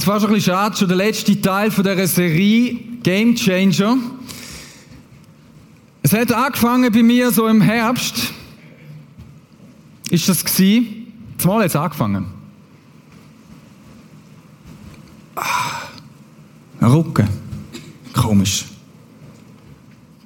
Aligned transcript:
finde 0.00 0.16
es 0.16 0.22
fast 0.22 0.24
ein 0.24 0.34
bisschen 0.34 0.52
schade, 0.54 0.76
schon 0.76 0.88
der 0.88 0.96
letzte 0.96 1.40
Teil 1.40 1.70
von 1.70 1.84
dieser 1.84 2.06
Serie 2.06 2.74
Game 3.02 3.34
Changer. 3.34 3.98
Es 6.02 6.12
hat 6.12 6.32
angefangen 6.32 6.90
bei 6.90 7.02
mir 7.02 7.30
so 7.30 7.46
im 7.46 7.60
Herbst. 7.60 8.32
Ist 10.08 10.28
das 10.28 10.44
gewesen? 10.44 11.12
Zumal 11.38 11.62
jetzt 11.62 11.76
angefangen. 11.76 12.26
Ah, 15.36 15.88
Rücken. 16.82 17.28
Komisch. 18.14 18.64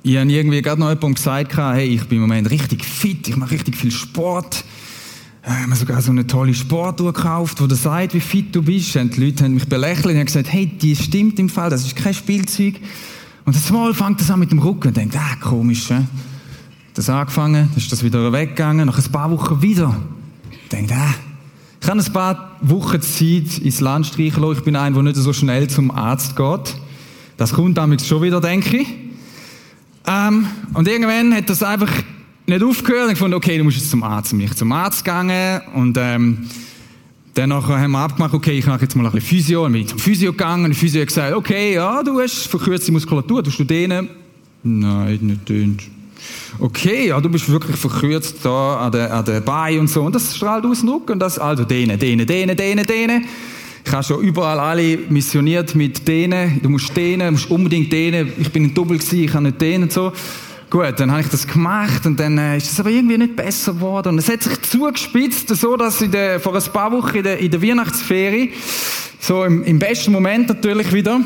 Ich 0.03 0.17
habe 0.17 0.31
irgendwie 0.31 0.63
gerade 0.63 0.81
noch 0.81 0.89
jemandem 0.89 1.15
gesagt, 1.15 1.57
hey, 1.57 1.87
ich 1.89 2.07
bin 2.07 2.17
im 2.17 2.23
Moment 2.23 2.51
richtig 2.51 2.85
fit, 2.85 3.27
ich 3.29 3.37
mache 3.37 3.53
richtig 3.53 3.77
viel 3.77 3.91
Sport. 3.91 4.65
Ich 5.47 5.51
habe 5.51 5.77
sogar 5.77 6.01
so 6.01 6.11
eine 6.11 6.27
tolle 6.27 6.55
Sportuhr 6.55 7.13
gekauft, 7.13 7.61
wo 7.61 7.67
der 7.67 7.77
sagt, 7.77 8.15
wie 8.15 8.21
fit 8.21 8.55
du 8.55 8.63
bist. 8.63 8.97
Und 8.97 9.15
die 9.15 9.27
Leute 9.27 9.45
haben 9.45 9.55
mich 9.55 9.69
belächelt 9.69 10.07
und 10.07 10.17
haben 10.17 10.25
gesagt, 10.25 10.51
hey, 10.51 10.67
die 10.67 10.97
stimmt 10.97 11.39
im 11.39 11.51
Fall, 11.51 11.69
das 11.69 11.85
ist 11.85 11.97
kein 11.97 12.15
Spielzeug. 12.15 12.77
Und 13.45 13.55
das 13.55 13.71
Mal 13.71 13.93
fängt 13.93 14.21
das 14.21 14.31
an 14.31 14.41
mit 14.41 14.51
dem 14.53 14.59
Rücken 14.59 14.89
und 14.89 14.97
denkt, 14.97 15.15
ah, 15.17 15.37
komisch, 15.43 15.91
äh? 15.91 16.01
Das 16.95 17.11
angefangen, 17.11 17.69
dann 17.69 17.77
ist 17.77 17.93
das 17.93 18.03
wieder 18.03 18.33
weggegangen, 18.33 18.87
nach 18.87 18.97
ein 18.97 19.13
paar 19.13 19.31
Wochen 19.31 19.61
wieder. 19.61 19.95
Denkt, 20.73 20.93
ah, 20.93 21.15
ich 21.79 21.91
habe 21.91 22.01
ein 22.01 22.13
paar 22.15 22.57
Wochen 22.63 23.03
Zeit 23.03 23.59
ins 23.59 23.81
Land 23.81 24.07
streichen 24.07 24.43
lassen. 24.43 24.59
Ich 24.59 24.65
bin 24.65 24.77
ein, 24.77 24.95
der 24.95 25.03
nicht 25.03 25.17
so 25.17 25.35
schnell 25.35 25.69
zum 25.69 25.91
Arzt 25.91 26.37
geht. 26.37 26.75
Das 27.37 27.53
kommt 27.53 27.77
damit 27.77 28.01
schon 28.01 28.23
wieder, 28.23 28.41
denke 28.41 28.79
ich. 28.79 28.89
Ähm, 30.07 30.47
und 30.73 30.89
irgendwann 30.89 31.35
hat 31.35 31.51
das 31.51 31.63
einfach 31.63 31.91
nicht 32.47 32.63
aufgehört. 32.63 33.13
Ich 33.13 33.19
fand, 33.19 33.35
okay, 33.35 33.59
du 33.59 33.65
musst 33.65 33.79
jetzt 33.79 33.91
zum 33.91 34.03
Arzt. 34.03 34.33
Und 34.33 34.41
ich 34.41 34.55
zum 34.55 34.73
Arzt 34.73 35.05
gegangen 35.05 35.61
und 35.75 35.97
ähm, 35.99 36.49
dann 37.35 37.53
haben 37.53 37.91
wir 37.91 37.99
abgemacht, 37.99 38.33
okay, 38.33 38.53
ich 38.59 38.67
mache 38.67 38.83
jetzt 38.83 38.95
mal 38.95 39.05
ein 39.05 39.13
bisschen 39.13 39.29
Physio. 39.29 39.65
Dann 39.65 39.73
bin 39.73 39.83
ich 39.83 39.89
zum 39.89 39.99
Physio 39.99 40.33
gegangen 40.33 40.65
und 40.65 40.71
der 40.71 40.79
Physio 40.79 41.01
hat 41.01 41.09
gesagt, 41.09 41.35
okay, 41.35 41.75
ja, 41.75 42.03
du 42.03 42.21
hast 42.21 42.47
verkürzte 42.47 42.93
Muskulatur, 42.93 43.43
tust 43.43 43.59
du 43.59 43.65
dehnen? 43.65 44.09
Nein, 44.63 45.19
nicht 45.21 45.49
dehnt. 45.49 45.83
Okay, 46.59 47.09
ja, 47.09 47.21
du 47.21 47.29
bist 47.29 47.49
wirklich 47.49 47.77
verkürzt 47.77 48.37
da 48.45 48.77
an 48.77 48.93
der, 48.93 49.13
an 49.13 49.25
der 49.25 49.41
Beine 49.41 49.81
und 49.81 49.91
so. 49.91 50.03
Und 50.03 50.15
das 50.15 50.37
strahlt 50.37 50.65
aus 50.65 50.81
dem 50.81 50.91
Rücken 50.91 51.13
und 51.13 51.19
das, 51.19 51.39
also 51.39 51.65
dehnen, 51.65 51.99
dehnen, 51.99 52.27
dehnen, 52.27 52.57
dehnen, 52.57 52.87
dehnen. 52.87 53.27
Ich 53.85 53.93
habe 53.93 54.05
schon 54.05 54.23
überall 54.23 54.59
alle 54.61 54.99
missioniert 55.11 55.75
mit 55.75 56.07
dehnen. 56.07 56.61
Du 56.63 56.71
musst 56.71 56.97
dehnen, 56.97 57.27
du 57.27 57.33
musst 57.33 57.51
unbedingt 57.51 57.93
dehnen. 57.93 58.33
Ich 58.39 58.51
bin 58.51 58.65
ein 58.65 58.75
Double 58.75 58.97
ich 58.97 59.27
kann 59.31 59.43
nicht 59.43 59.61
dehnen 59.61 59.85
und 59.85 59.93
so. 59.93 60.13
Gut, 60.75 60.99
dann 60.99 61.13
habe 61.13 61.21
ich 61.21 61.29
das 61.29 61.47
gemacht 61.47 62.05
und 62.05 62.19
dann 62.19 62.37
äh, 62.37 62.57
ist 62.57 62.73
es 62.73 62.81
aber 62.81 62.91
irgendwie 62.91 63.17
nicht 63.17 63.37
besser 63.37 63.75
geworden. 63.75 64.09
Und 64.09 64.19
es 64.19 64.29
hat 64.29 64.43
sich 64.43 64.61
zugespitzt, 64.63 65.49
so 65.51 65.77
dass 65.77 66.03
in 66.03 66.11
der, 66.11 66.41
vor 66.41 66.53
ein 66.53 66.73
paar 66.73 66.91
Wochen 66.91 67.19
in 67.19 67.23
der, 67.23 67.39
in 67.39 67.49
der 67.49 67.63
Weihnachtsferie, 67.63 68.51
so 69.21 69.45
im, 69.45 69.63
im 69.63 69.79
besten 69.79 70.11
Moment 70.11 70.49
natürlich 70.49 70.93
wieder, 70.93 71.21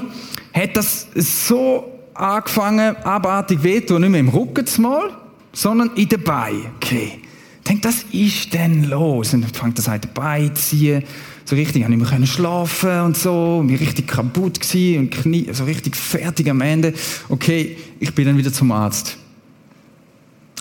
hat 0.53 0.77
das 0.77 1.07
so 1.15 1.91
angefangen, 2.13 2.95
abartig 2.97 3.63
weh 3.63 3.81
tun, 3.81 4.03
nicht 4.03 4.11
mehr 4.11 4.21
im 4.21 4.29
Rücken 4.29 4.67
mal, 4.83 5.17
sondern 5.55 5.93
in 5.95 6.11
den 6.11 6.23
Beinen. 6.23 6.67
Okay. 6.77 7.13
Ich 7.61 7.65
denke, 7.65 7.89
das 7.89 8.05
ist 8.13 8.53
denn 8.53 8.85
los? 8.91 9.33
Und 9.33 9.45
dann 9.45 9.55
fängt 9.55 9.79
das 9.79 9.89
an, 9.89 10.03
den 10.03 10.13
Bein 10.13 10.55
zu 10.55 10.63
ziehen. 10.63 11.05
So 11.47 11.57
richtig, 11.57 11.81
ich 11.81 11.89
nicht 11.89 12.11
mehr 12.11 12.27
schlafen 12.27 13.01
und 13.01 13.17
so, 13.17 13.63
mir 13.65 13.81
richtig 13.81 14.09
kaputt 14.09 14.61
und 14.75 15.11
Knie, 15.11 15.49
so 15.53 15.65
richtig 15.65 15.97
fertig 15.97 16.51
am 16.51 16.61
Ende. 16.61 16.93
Okay, 17.31 17.79
ich 17.99 18.15
bin 18.15 18.27
dann 18.27 18.37
wieder 18.37 18.53
zum 18.53 18.71
Arzt. 18.73 19.17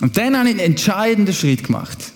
Und 0.00 0.16
dann 0.16 0.36
habe 0.36 0.48
ich 0.48 0.54
einen 0.54 0.72
entscheidenden 0.72 1.34
Schritt 1.34 1.64
gemacht. 1.64 2.12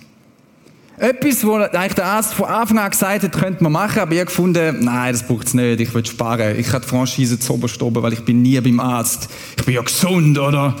Etwas, 0.97 1.45
wo 1.45 1.55
eigentlich 1.55 1.95
der 1.95 2.05
Arzt 2.05 2.33
von 2.33 2.45
Anfang 2.45 2.77
an 2.77 2.91
gesagt 2.91 3.23
hat, 3.23 3.31
könnte 3.31 3.63
man 3.63 3.71
machen, 3.71 3.99
aber 3.99 4.13
ich 4.13 4.19
habe 4.19 4.27
gefunden, 4.27 4.85
nein, 4.85 5.11
das 5.11 5.27
braucht 5.27 5.47
es 5.47 5.53
nicht, 5.53 5.81
ich 5.81 5.93
will 5.93 6.05
sparen. 6.05 6.57
Ich 6.57 6.71
habe 6.71 6.81
die 6.81 6.87
Franchise 6.87 7.39
zu 7.39 7.53
oben, 7.53 8.03
weil 8.03 8.13
ich 8.13 8.23
bin 8.23 8.41
nie 8.41 8.59
beim 8.61 8.79
Arzt. 8.79 9.27
Ich 9.57 9.65
bin 9.65 9.73
ja 9.73 9.81
gesund, 9.81 10.37
oder? 10.37 10.75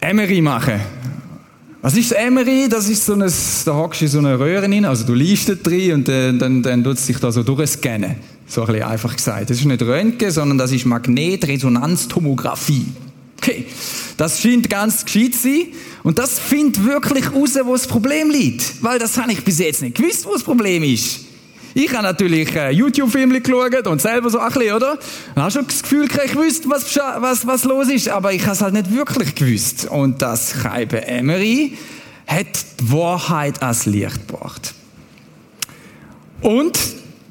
MRI 0.00 0.42
machen. 0.42 0.80
Was 1.80 1.96
ist 1.96 2.12
das 2.12 2.18
MRI? 2.30 2.68
Das 2.68 2.88
ist 2.88 3.04
so 3.04 3.14
ein, 3.14 3.20
da 3.20 3.74
hockst 3.74 4.02
du 4.02 4.04
in 4.04 4.10
so 4.10 4.18
eine 4.18 4.38
Röhre 4.38 4.62
rein, 4.62 4.84
also 4.84 5.04
du 5.04 5.14
liest 5.14 5.48
da 5.48 5.54
drin 5.54 5.94
und 5.94 6.06
dann, 6.06 6.38
dann, 6.38 6.62
dann 6.62 6.84
tut 6.84 6.96
es 6.96 7.06
sich 7.06 7.18
da 7.18 7.32
so 7.32 7.42
durchscannen. 7.42 8.14
So 8.46 8.60
ein 8.60 8.68
bisschen 8.68 8.84
einfach 8.84 9.16
gesagt. 9.16 9.50
Das 9.50 9.58
ist 9.58 9.64
nicht 9.64 9.82
Röntgen, 9.82 10.30
sondern 10.30 10.58
das 10.58 10.70
ist 10.70 10.86
Magnetresonanztomographie. 10.86 12.86
Okay, 13.42 13.66
das 14.16 14.40
scheint 14.40 14.70
ganz 14.70 15.04
gescheit 15.04 15.34
zu 15.34 15.42
sein. 15.42 15.66
Und 16.04 16.16
das 16.18 16.38
findet 16.38 16.84
wirklich 16.84 17.32
raus, 17.32 17.58
wo 17.64 17.72
das 17.72 17.88
Problem 17.88 18.30
liegt. 18.30 18.80
Weil 18.82 19.00
das 19.00 19.18
habe 19.18 19.32
ich 19.32 19.42
bis 19.42 19.58
jetzt 19.58 19.82
nicht 19.82 19.96
gewusst, 19.96 20.24
wo 20.24 20.32
das 20.32 20.44
Problem 20.44 20.84
ist. 20.84 21.20
Ich 21.74 21.92
habe 21.92 22.04
natürlich 22.04 22.54
äh, 22.54 22.70
YouTube-Filme 22.70 23.40
geschaut 23.40 23.86
und 23.88 24.00
selber 24.00 24.30
so 24.30 24.38
ein 24.38 24.52
bisschen, 24.52 24.74
oder? 24.74 24.96
Ich 25.34 25.36
habe 25.42 25.50
schon 25.50 25.66
das 25.66 25.82
Gefühl, 25.82 26.06
ich 26.24 26.36
wüsste, 26.36 26.70
was, 26.70 26.96
was, 26.96 27.46
was 27.46 27.64
los 27.64 27.88
ist, 27.88 28.08
aber 28.08 28.32
ich 28.32 28.42
habe 28.42 28.52
es 28.52 28.62
halt 28.62 28.74
nicht 28.74 28.94
wirklich 28.94 29.34
gewusst. 29.34 29.86
Und 29.86 30.22
das 30.22 30.52
Schreiben 30.52 31.02
Emery 31.02 31.76
hat 32.28 32.46
die 32.78 32.92
Wahrheit 32.92 33.60
als 33.60 33.86
Licht 33.86 34.28
gebracht. 34.28 34.74
Und 36.42 36.78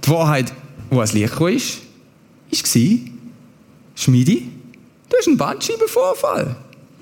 die 0.03 0.09
Wahrheit, 0.09 0.51
die 0.91 0.97
als 0.97 1.13
Licht 1.13 1.35
kam, 1.35 1.47
ist, 1.47 1.79
war, 2.51 2.99
Schmiedi, 3.95 4.49
Du 5.11 5.17
hast 5.17 5.27
einen 5.27 5.37
Bandscheibenvorfall. 5.37 6.55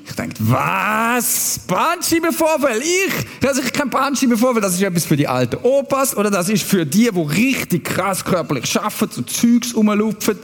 Ich 0.03 0.15
denke, 0.15 0.35
was? 0.39 1.59
Bandscheibenvorfall? 1.67 2.81
Ich? 2.81 3.47
Also 3.47 3.61
ich 3.61 3.71
kein 3.71 3.91
Bandscheibenvorfall, 3.91 4.61
das 4.61 4.73
ist 4.73 4.81
etwas 4.81 5.05
für 5.05 5.15
die 5.15 5.27
alten 5.27 5.57
Opas 5.57 6.17
oder 6.17 6.31
das 6.31 6.49
ist 6.49 6.63
für 6.63 6.87
die, 6.87 7.11
die 7.11 7.19
richtig 7.19 7.85
krass 7.85 8.25
körperlich 8.25 8.75
arbeiten, 8.79 9.11
so 9.11 9.21
Zeugs 9.21 9.75
rumlupfen 9.75 10.39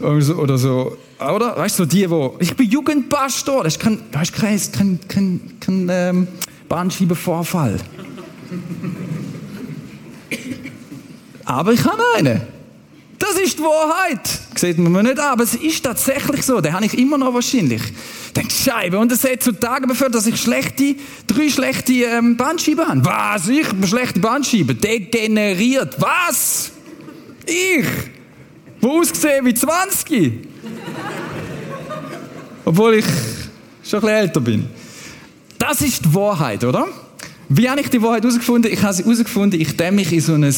oder 0.00 0.58
so, 0.58 0.98
oder? 1.18 1.56
Weißt 1.56 1.78
du, 1.78 1.84
so 1.84 1.88
die, 1.88 2.10
wo 2.10 2.36
ich 2.38 2.54
bin 2.54 2.68
Jugendpastor, 2.68 3.64
das 3.64 3.76
ist 3.76 3.82
kein, 3.82 4.02
das 4.12 4.28
ist 4.28 4.34
kein, 4.34 4.60
kein, 4.70 5.00
kein, 5.08 5.56
kein 5.60 5.88
ähm, 5.90 6.28
Bandscheibenvorfall. 6.68 7.78
Aber 11.46 11.72
ich 11.72 11.84
habe 11.84 12.02
einen. 12.16 12.42
Das 13.18 13.32
ist 13.32 13.58
die 13.58 13.62
Wahrheit. 13.62 14.40
Sieht 14.60 14.76
man 14.76 14.92
mir 14.92 15.02
nicht 15.02 15.18
an, 15.18 15.32
aber 15.32 15.44
es 15.44 15.54
ist 15.54 15.82
tatsächlich 15.82 16.44
so. 16.44 16.60
Den 16.60 16.74
habe 16.74 16.84
ich 16.84 16.98
immer 16.98 17.16
noch 17.16 17.32
wahrscheinlich. 17.32 17.80
Denke 18.36 18.52
Scheibe. 18.52 18.98
Und 18.98 19.10
es 19.10 19.24
hat 19.24 19.42
zu 19.42 19.52
Tagen 19.52 19.88
beführt, 19.88 20.14
dass 20.14 20.26
ich 20.26 20.38
schlechte, 20.38 20.96
drei 21.26 21.48
schlechte 21.48 21.94
ähm, 21.94 22.36
Bandscheiben 22.36 22.86
habe. 22.86 23.02
Was? 23.02 23.48
Ich? 23.48 23.66
Schlechte 23.88 24.20
Bandscheiben? 24.20 24.78
Degeneriert. 24.78 25.96
Was? 25.98 26.72
Ich? 27.46 27.86
Wo 28.82 29.00
ausgesehen 29.00 29.46
wie 29.46 29.54
20? 29.54 30.32
Obwohl 32.66 32.96
ich 32.96 33.06
schon 33.82 34.00
ein 34.00 34.02
bisschen 34.02 34.08
älter 34.08 34.40
bin. 34.40 34.68
Das 35.58 35.80
ist 35.80 36.04
die 36.04 36.14
Wahrheit, 36.14 36.64
oder? 36.64 36.86
Wie 37.48 37.66
habe 37.70 37.80
ich 37.80 37.88
die 37.88 38.02
Wahrheit 38.02 38.24
herausgefunden? 38.24 38.70
Ich 38.70 38.82
habe 38.82 38.92
sie 38.92 39.04
herausgefunden, 39.04 39.58
ich 39.58 39.74
dämme 39.74 39.96
mich 39.96 40.12
in 40.12 40.20
so 40.20 40.34
ein 40.34 40.52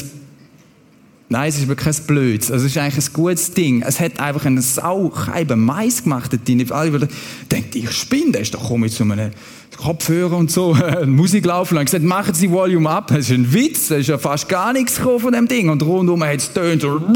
Nein, 1.33 1.49
es 1.49 1.57
ist 1.57 1.67
wirklich 1.67 1.97
kein 1.97 2.07
Blöds. 2.07 2.51
Also 2.51 2.67
es 2.67 2.73
ist 2.73 2.79
eigentlich 2.79 3.09
ein 3.09 3.13
gutes 3.15 3.53
Ding. 3.53 3.81
Es 3.81 4.01
hat 4.01 4.21
einfach 4.21 4.45
einen 4.45 4.61
Saucheiben 4.61 5.65
Mais 5.65 6.03
gemacht. 6.03 6.31
Die 6.47 6.71
alle 6.71 7.09
denken, 7.51 7.71
ich 7.73 7.91
spinne. 7.91 8.37
Ist 8.37 8.53
doch 8.53 8.77
mit 8.77 8.93
so 8.93 9.03
einem 9.05 9.31
Kopfhörer 9.79 10.37
und 10.37 10.51
so, 10.51 10.77
Musik 11.07 11.47
laufen 11.47 11.79
und 11.79 11.87
gesagt, 11.87 12.05
machen 12.05 12.35
Sie 12.35 12.51
Volume 12.51 12.91
ab. 12.91 13.07
Das 13.07 13.21
ist 13.21 13.31
ein 13.31 13.51
Witz. 13.51 13.91
Es 13.91 14.01
ist 14.01 14.09
ja 14.09 14.19
fast 14.19 14.47
gar 14.51 14.75
nichts 14.75 14.99
von 14.99 15.33
dem 15.33 15.49
Ding. 15.49 15.71
Und 15.71 15.83
rundum 15.83 16.23
hat 16.23 16.37
es 16.37 16.53
tönt 16.53 16.83
so. 16.83 17.01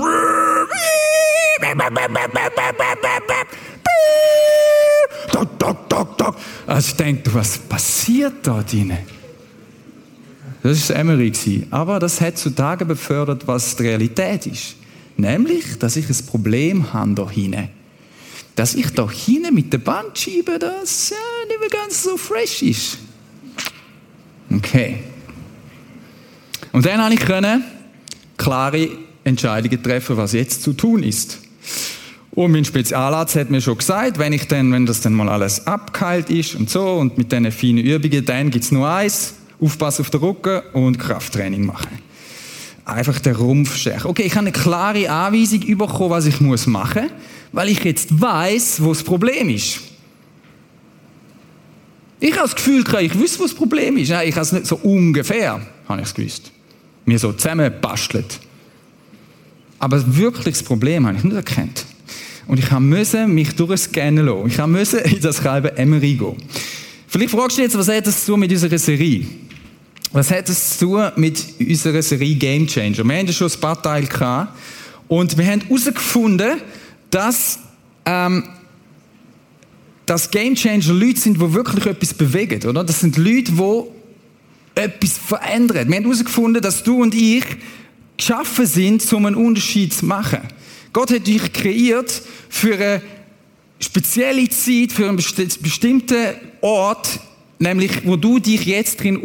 Also 6.66 6.88
ich 6.88 6.96
denke, 6.96 7.34
was 7.34 7.58
passiert 7.58 8.34
da 8.42 8.62
drinnen? 8.62 9.15
Das 10.66 10.88
war 10.88 10.96
Emery. 10.96 11.32
Aber 11.70 12.00
das 12.00 12.20
hat 12.20 12.38
zutage 12.38 12.84
befördert, 12.84 13.46
was 13.46 13.76
die 13.76 13.84
Realität 13.84 14.46
ist. 14.46 14.74
Nämlich, 15.16 15.78
dass 15.78 15.94
ich 15.94 16.08
ein 16.08 16.26
Problem 16.26 16.92
habe 16.92 17.14
da 17.14 17.30
hinten. 17.30 17.68
Dass 18.56 18.74
ich 18.74 18.90
da 18.90 19.08
hinten 19.08 19.54
mit 19.54 19.72
der 19.72 19.78
Bandscheibe, 19.78 20.58
das 20.58 21.10
ja, 21.10 21.16
nicht 21.46 21.60
mehr 21.60 21.68
ganz 21.68 22.02
so 22.02 22.16
fresh 22.16 22.62
ist. 22.62 22.98
Okay. 24.50 25.04
Und 26.72 26.84
dann 26.84 27.00
habe 27.00 27.14
ich 27.14 27.20
können 27.20 27.62
klare 28.36 28.88
Entscheidungen 29.22 29.80
treffen, 29.80 30.16
was 30.16 30.32
jetzt 30.32 30.64
zu 30.64 30.72
tun 30.72 31.04
ist. 31.04 31.38
Und 32.32 32.50
mein 32.50 32.64
Spezialarzt 32.64 33.36
hat 33.36 33.50
mir 33.50 33.60
schon 33.60 33.78
gesagt, 33.78 34.18
wenn 34.18 34.32
ich 34.32 34.48
dann, 34.48 34.72
wenn 34.72 34.84
das 34.84 35.00
dann 35.00 35.12
mal 35.12 35.28
alles 35.28 35.64
abgeheilt 35.64 36.28
ist 36.28 36.56
und 36.56 36.68
so 36.68 36.96
und 36.96 37.16
mit 37.18 37.30
diesen 37.30 37.52
feinen 37.52 37.84
Übungen, 37.84 38.24
dann 38.24 38.50
gibt 38.50 38.64
es 38.64 38.72
nur 38.72 38.90
eins, 38.90 39.34
aufpassen 39.60 40.02
auf 40.02 40.10
den 40.10 40.20
Rücken 40.20 40.60
und 40.72 40.98
Krafttraining 40.98 41.64
machen. 41.64 41.98
Einfach 42.84 43.18
den 43.18 43.34
Rumpf 43.34 43.76
stärken. 43.76 44.06
Okay, 44.06 44.22
ich 44.22 44.32
habe 44.32 44.46
eine 44.46 44.52
klare 44.52 45.10
Anweisung 45.10 45.60
bekommen, 45.60 46.10
was 46.10 46.26
ich 46.26 46.40
machen 46.40 47.02
muss, 47.02 47.12
weil 47.52 47.68
ich 47.68 47.82
jetzt 47.82 48.20
weiß, 48.20 48.82
wo 48.82 48.90
das 48.90 49.02
Problem 49.02 49.48
ist. 49.48 49.80
Ich 52.20 52.32
habe 52.32 52.42
das 52.42 52.54
Gefühl, 52.54 52.84
ich 53.00 53.18
wüsste, 53.18 53.40
wo 53.40 53.42
das 53.42 53.54
Problem 53.54 53.96
ist. 53.96 54.10
Nein, 54.10 54.28
ich 54.28 54.34
habe 54.34 54.44
es 54.44 54.52
nicht 54.52 54.66
so 54.66 54.76
ungefähr, 54.76 55.60
habe 55.88 56.00
ich 56.00 56.06
es 56.06 56.14
gewusst. 56.14 56.52
Mir 57.04 57.18
so 57.18 57.32
zusammenbastelt. 57.32 58.40
Aber 59.78 59.96
ein 59.96 60.16
wirkliches 60.16 60.62
Problem 60.62 61.06
habe 61.06 61.18
ich 61.18 61.24
nicht 61.24 61.36
erkannt. 61.36 61.84
Und 62.46 62.58
ich 62.58 62.70
musste 62.70 63.26
mich 63.26 63.54
durchscannen 63.54 64.24
lassen. 64.24 64.46
Ich 64.46 64.58
musste 64.58 64.98
in 64.98 65.20
das 65.20 65.42
Kalben 65.42 65.76
Emery 65.76 66.14
gehen. 66.14 66.36
Vielleicht 67.08 67.30
fragst 67.30 67.58
du 67.58 67.62
dich 67.62 67.72
jetzt, 67.72 67.78
was 67.78 67.88
hat 67.88 68.06
das 68.06 68.24
zu 68.24 68.36
mit 68.36 68.50
unserer 68.50 68.78
Serie? 68.78 69.26
Was 70.16 70.30
hat 70.30 70.48
das 70.48 70.78
zu 70.78 70.86
tun 70.86 71.12
mit 71.16 71.44
unserer 71.60 72.00
Serie 72.00 72.36
Game 72.36 72.66
Changer? 72.66 73.04
Wir 73.04 73.18
haben 73.18 73.26
ja 73.26 73.34
schon 73.34 73.52
ein 73.52 73.60
paar 73.60 73.82
Teile 73.82 74.06
gehabt. 74.06 74.58
Und 75.08 75.36
wir 75.36 75.44
haben 75.46 75.60
herausgefunden, 75.60 76.62
dass, 77.10 77.58
ähm, 78.06 78.44
dass 80.06 80.30
Game 80.30 80.54
Changer 80.54 80.94
Leute 80.94 81.20
sind, 81.20 81.36
die 81.36 81.52
wirklich 81.52 81.84
etwas 81.84 82.14
bewegen, 82.14 82.66
oder? 82.66 82.82
Das 82.82 83.00
sind 83.00 83.18
Leute, 83.18 83.52
die 83.52 83.82
etwas 84.74 85.18
verändern. 85.18 85.86
Wir 85.86 85.96
haben 85.96 86.04
herausgefunden, 86.04 86.62
dass 86.62 86.82
du 86.82 87.02
und 87.02 87.14
ich 87.14 87.44
geschaffen 88.16 88.64
sind, 88.64 89.12
um 89.12 89.26
einen 89.26 89.36
Unterschied 89.36 89.92
zu 89.92 90.06
machen. 90.06 90.40
Gott 90.94 91.12
hat 91.12 91.26
dich 91.26 91.52
kreiert 91.52 92.22
für 92.48 92.74
eine 92.74 93.02
spezielle 93.80 94.48
Zeit, 94.48 94.92
für 94.92 95.10
einen 95.10 95.16
bestimmten 95.16 96.36
Ort, 96.62 97.20
nämlich 97.58 98.06
wo 98.06 98.16
du 98.16 98.38
dich 98.38 98.64
jetzt 98.64 99.02
drin 99.02 99.18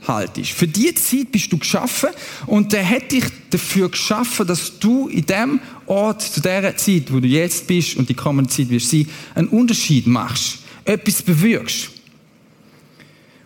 aufhaltest. 0.00 0.52
Für 0.52 0.66
diese 0.66 0.94
Zeit 0.94 1.32
bist 1.32 1.52
du 1.52 1.58
geschaffen 1.58 2.10
und 2.46 2.72
er 2.72 2.88
hat 2.88 3.12
dich 3.12 3.24
dafür 3.50 3.88
geschaffen, 3.88 4.46
dass 4.46 4.78
du 4.78 5.08
in 5.08 5.26
dem 5.26 5.60
Ort, 5.86 6.22
zu 6.22 6.40
der 6.40 6.76
Zeit, 6.76 7.12
wo 7.12 7.20
du 7.20 7.28
jetzt 7.28 7.66
bist 7.66 7.96
und 7.96 8.08
die 8.08 8.14
kommende 8.14 8.50
Zeit 8.50 8.68
wirst 8.70 8.90
sein, 8.90 9.08
einen 9.34 9.48
Unterschied 9.48 10.06
machst, 10.06 10.58
etwas 10.84 11.22
bewirkst. 11.22 11.90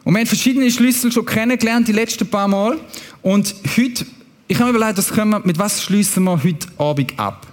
Und 0.05 0.15
wir 0.15 0.21
haben 0.21 0.27
verschiedene 0.27 0.71
Schlüssel 0.71 1.13
schon 1.13 1.25
kennengelernt, 1.25 1.87
die 1.87 1.93
letzten 1.93 2.27
paar 2.27 2.49
Mal. 2.49 2.79
Und 3.23 3.55
heute, 3.77 4.05
ich 4.49 4.59
habe 4.59 4.73
mir 4.73 4.79
überlegt, 4.79 4.99
was 4.99 5.17
wir, 5.17 5.25
mit 5.45 5.59
was 5.59 5.83
schließen 5.83 6.25
wir 6.25 6.43
heute 6.43 6.67
Abend 6.77 7.19
ab? 7.19 7.47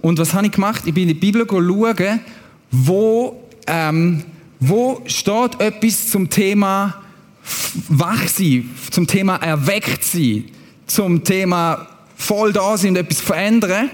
Und 0.00 0.18
was 0.18 0.32
habe 0.32 0.46
ich 0.46 0.52
gemacht? 0.52 0.82
Ich 0.86 0.94
bin 0.94 1.08
in 1.08 1.08
die 1.08 1.14
Bibel 1.14 1.44
schauen, 1.48 2.20
wo, 2.70 3.42
ähm, 3.66 4.22
wo 4.60 5.02
steht 5.06 5.60
etwas 5.60 6.08
zum 6.08 6.30
Thema 6.30 7.02
wach 7.88 8.28
sein, 8.28 8.70
zum 8.90 9.06
Thema 9.06 9.36
erweckt 9.36 10.04
sein, 10.04 10.44
zum 10.86 11.24
Thema 11.24 11.86
voll 12.16 12.52
da 12.52 12.76
sein 12.76 12.90
und 12.90 12.96
etwas 12.96 13.20
verändern. 13.20 13.90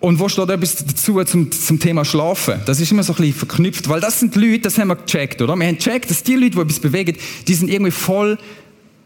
Und 0.00 0.18
wo 0.18 0.28
steht 0.28 0.48
etwas 0.48 0.76
dazu 0.76 1.22
zum, 1.24 1.52
zum 1.52 1.78
Thema 1.78 2.04
Schlafen? 2.04 2.60
Das 2.64 2.80
ist 2.80 2.90
immer 2.90 3.02
so 3.02 3.12
ein 3.12 3.16
bisschen 3.16 3.34
verknüpft, 3.34 3.88
weil 3.88 4.00
das 4.00 4.18
sind 4.18 4.34
Leute, 4.34 4.60
das 4.60 4.78
haben 4.78 4.88
wir 4.88 4.96
gecheckt, 4.96 5.42
oder? 5.42 5.54
Wir 5.56 5.66
haben 5.66 5.76
gecheckt, 5.76 6.10
dass 6.10 6.22
die 6.22 6.36
Leute, 6.36 6.52
die 6.52 6.60
etwas 6.60 6.80
bewegen, 6.80 7.16
die 7.46 7.54
sind 7.54 7.68
irgendwie 7.68 7.90
voll 7.90 8.38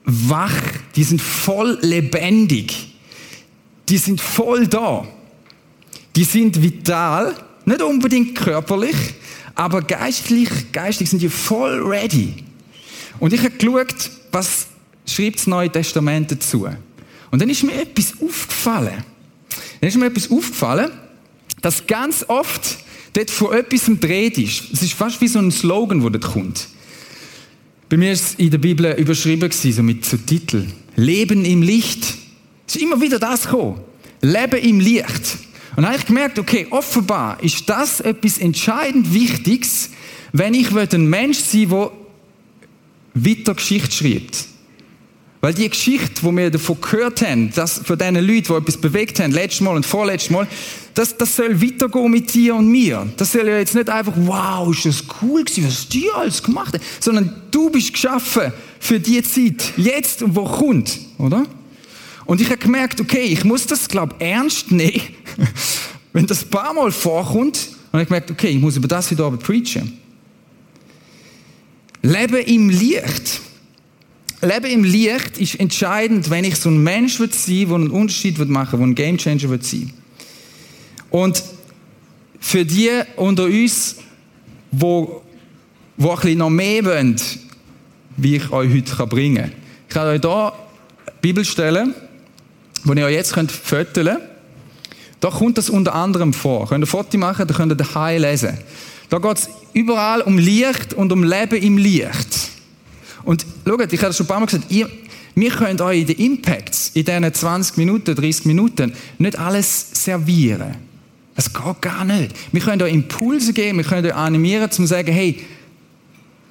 wach, 0.05 0.55
die 0.95 1.03
sind 1.03 1.21
voll 1.21 1.79
lebendig, 1.81 2.95
die 3.89 3.99
sind 3.99 4.21
voll 4.21 4.69
da. 4.69 5.07
Die 6.15 6.25
sind 6.25 6.63
vital, 6.63 7.35
nicht 7.65 7.83
unbedingt 7.83 8.37
körperlich, 8.37 8.95
aber 9.57 9.83
geistlich, 9.83 10.49
geistig 10.71 11.11
sind 11.11 11.23
die 11.23 11.29
voll 11.29 11.81
ready. 11.83 12.35
Und 13.19 13.33
ich 13.33 13.41
habe 13.41 13.51
geschaut, 13.51 14.11
was 14.33 14.67
schreibt 15.07 15.39
das 15.39 15.47
Neue 15.47 15.71
Testament 15.71 16.31
dazu. 16.31 16.67
Und 17.31 17.43
dann 17.43 17.49
ist 17.51 17.63
mir 17.63 17.75
etwas 17.75 18.15
aufgefallen. 18.21 19.05
Dann 19.81 19.89
ist 19.89 19.97
mir 19.97 20.07
etwas 20.07 20.31
aufgefallen, 20.31 20.91
dass 21.61 21.87
ganz 21.87 22.25
oft 22.29 22.79
dort 23.13 23.31
von 23.31 23.53
etwas 23.53 23.91
dreht 24.01 24.39
ist. 24.39 24.65
Es 24.73 24.83
ist 24.83 24.93
fast 24.93 25.21
wie 25.21 25.29
so 25.29 25.39
ein 25.39 25.51
Slogan, 25.51 26.01
der 26.01 26.11
dort 26.11 26.33
kommt. 26.33 26.69
Bei 27.89 27.97
mir 27.97 28.13
ist 28.13 28.25
es 28.25 28.35
in 28.37 28.51
der 28.51 28.59
Bibel 28.59 28.93
überschrieben 28.99 29.51
so 29.51 29.83
mit 29.83 30.05
so 30.05 30.17
Titel. 30.17 30.67
Leben 30.97 31.45
im 31.45 31.63
Licht. 31.63 32.05
Es 32.67 32.77
ist 32.77 32.83
immer 32.83 33.01
wieder 33.01 33.19
das 33.19 33.43
gekommen. 33.43 33.81
Leben 34.21 34.61
im 34.61 34.81
Licht. 34.81 35.39
Und 35.77 35.83
dann 35.83 35.87
habe 35.87 35.99
ich 35.99 36.07
gemerkt, 36.07 36.39
okay, 36.39 36.67
offenbar 36.71 37.43
ist 37.43 37.69
das 37.69 38.01
etwas 38.01 38.39
entscheidend 38.39 39.13
Wichtiges, 39.13 39.91
wenn 40.33 40.55
ich 40.55 40.71
ein 40.75 41.07
Mensch 41.09 41.39
sein 41.39 41.71
will, 41.71 41.91
der 41.91 42.04
weiter 43.15 43.55
Geschichte 43.55 43.93
schreibt. 43.93 44.47
Weil 45.41 45.53
die 45.53 45.69
Geschichte, 45.69 46.23
die 46.23 46.37
wir 46.37 46.51
davon 46.51 46.81
gehört 46.81 47.21
haben, 47.21 47.53
dass 47.53 47.79
von 47.85 47.99
diesen 47.99 48.15
Leuten, 48.15 48.45
die 48.45 48.53
etwas 48.55 48.77
bewegt 48.79 49.21
haben, 49.21 49.31
letztes 49.31 49.61
Mal 49.61 49.77
und 49.77 49.85
vorletztes 49.85 50.31
Mal, 50.31 50.49
das, 50.95 51.17
das 51.19 51.37
soll 51.37 51.61
weitergehen 51.61 52.11
mit 52.11 52.33
dir 52.33 52.55
und 52.55 52.69
mir. 52.69 53.07
Das 53.19 53.33
soll 53.33 53.47
ja 53.47 53.59
jetzt 53.59 53.75
nicht 53.75 53.91
einfach, 53.91 54.15
wow, 54.17 54.75
ist 54.75 54.87
das 54.87 55.05
cool 55.21 55.45
gewesen, 55.45 55.67
was 55.67 55.89
die 55.89 56.11
alles 56.15 56.43
gemacht 56.43 56.75
haben, 56.75 56.83
sondern 56.99 57.43
du 57.51 57.69
bist 57.69 57.93
geschaffen 57.93 58.53
für 58.81 58.99
die 58.99 59.23
Zeit, 59.23 59.75
jetzt 59.77 60.23
und 60.23 60.35
wo 60.35 60.45
kommt, 60.45 60.99
oder? 61.19 61.45
Und 62.25 62.41
ich 62.41 62.47
habe 62.49 62.57
gemerkt, 62.57 63.01
okay, 63.01 63.25
ich 63.25 63.45
muss 63.45 63.67
das, 63.67 63.87
glaube 63.87 64.15
ernst 64.19 64.73
nehmen, 64.73 65.03
wenn 66.15 66.27
das 66.27 66.45
ein 66.45 66.49
paar 66.49 66.73
Mal 66.73 66.91
vorkommt. 66.91 67.69
Und 67.93 68.01
ich 68.01 68.07
gemerkt, 68.07 68.31
okay, 68.31 68.49
ich 68.49 68.61
muss 68.61 68.77
über 68.77 68.89
das 68.89 69.11
heute 69.11 69.25
Abend 69.25 69.43
preachen. 69.43 69.93
Leben 72.05 72.37
im 72.37 72.69
Licht. 72.69 73.41
Leben 74.43 74.67
im 74.67 74.85
Licht 74.85 75.39
ist 75.39 75.59
entscheidend, 75.59 76.29
wenn 76.29 76.45
ich 76.45 76.57
so 76.57 76.69
ein 76.69 76.83
Mensch 76.83 77.17
sein 77.17 77.31
will, 77.49 77.67
der 77.67 77.75
einen 77.77 77.91
Unterschied 77.91 78.39
machen 78.47 78.73
will, 78.79 78.95
der 78.95 79.07
ein 79.07 79.17
Gamechanger 79.17 79.49
wird 79.49 79.65
sein. 79.65 79.91
Und 81.09 81.43
für 82.41 82.67
die 82.67 82.91
unter 83.17 83.45
uns, 83.45 83.97
wo, 84.71 85.23
wo 85.97 86.11
ein 86.11 86.17
bisschen 86.17 86.39
noch 86.39 86.51
mehr 86.51 86.85
wollen, 86.85 87.17
wie 88.19 88.37
ich 88.37 88.53
euch 88.53 88.71
heute 88.71 89.07
bringen 89.07 89.37
kann. 89.37 89.53
Ich 89.89 89.95
kann 89.95 90.09
euch 90.09 90.21
hier 90.21 90.53
Bibelstellen, 91.23 91.95
die 92.85 92.99
ihr 92.99 93.07
euch 93.07 93.15
jetzt 93.15 93.33
könnt 93.33 93.51
könnt. 93.51 94.19
Da 95.21 95.31
kommt 95.31 95.57
das 95.57 95.71
unter 95.71 95.95
anderem 95.95 96.35
vor. 96.35 96.69
Könnt 96.69 96.85
ihr 96.85 96.87
Foto 96.87 97.17
machen, 97.17 97.47
dann 97.47 97.57
könnt 97.57 97.73
ihr 97.73 97.77
daheim 97.77 98.21
lesen. 98.21 98.59
Da 99.09 99.19
geht 99.19 99.39
es 99.39 99.49
überall 99.73 100.23
um 100.23 100.39
Licht 100.39 100.95
und 100.95 101.13
um 101.13 101.23
Leben 101.25 101.63
im 101.63 101.79
Licht. 101.79 102.51
Und 103.25 103.45
schaut, 103.67 103.93
ich 103.93 104.01
habe 104.01 104.09
das 104.09 104.17
schon 104.17 104.27
ein 104.27 104.29
paar 104.29 104.41
Mal 104.41 104.47
gesagt, 104.47 104.71
ihr, 104.71 104.89
wir 105.35 105.51
können 105.51 105.81
euch 105.81 106.01
in 106.01 106.07
den 106.07 106.17
Impacts, 106.17 106.91
in 106.95 107.05
diesen 107.05 107.35
20 107.35 107.77
Minuten, 107.77 108.15
30 108.15 108.47
Minuten, 108.47 108.93
nicht 109.19 109.39
alles 109.39 109.91
servieren. 109.93 110.77
Das 111.35 111.53
geht 111.53 111.81
gar 111.81 112.05
nicht. 112.05 112.35
Wir 112.53 112.61
können 112.61 112.81
euch 112.83 112.93
Impulse 112.93 113.53
geben, 113.53 113.79
wir 113.79 113.85
können 113.85 114.07
euch 114.07 114.15
animieren, 114.15 114.65
um 114.65 114.71
zu 114.71 114.87
sagen, 114.87 115.13
hey, 115.13 115.41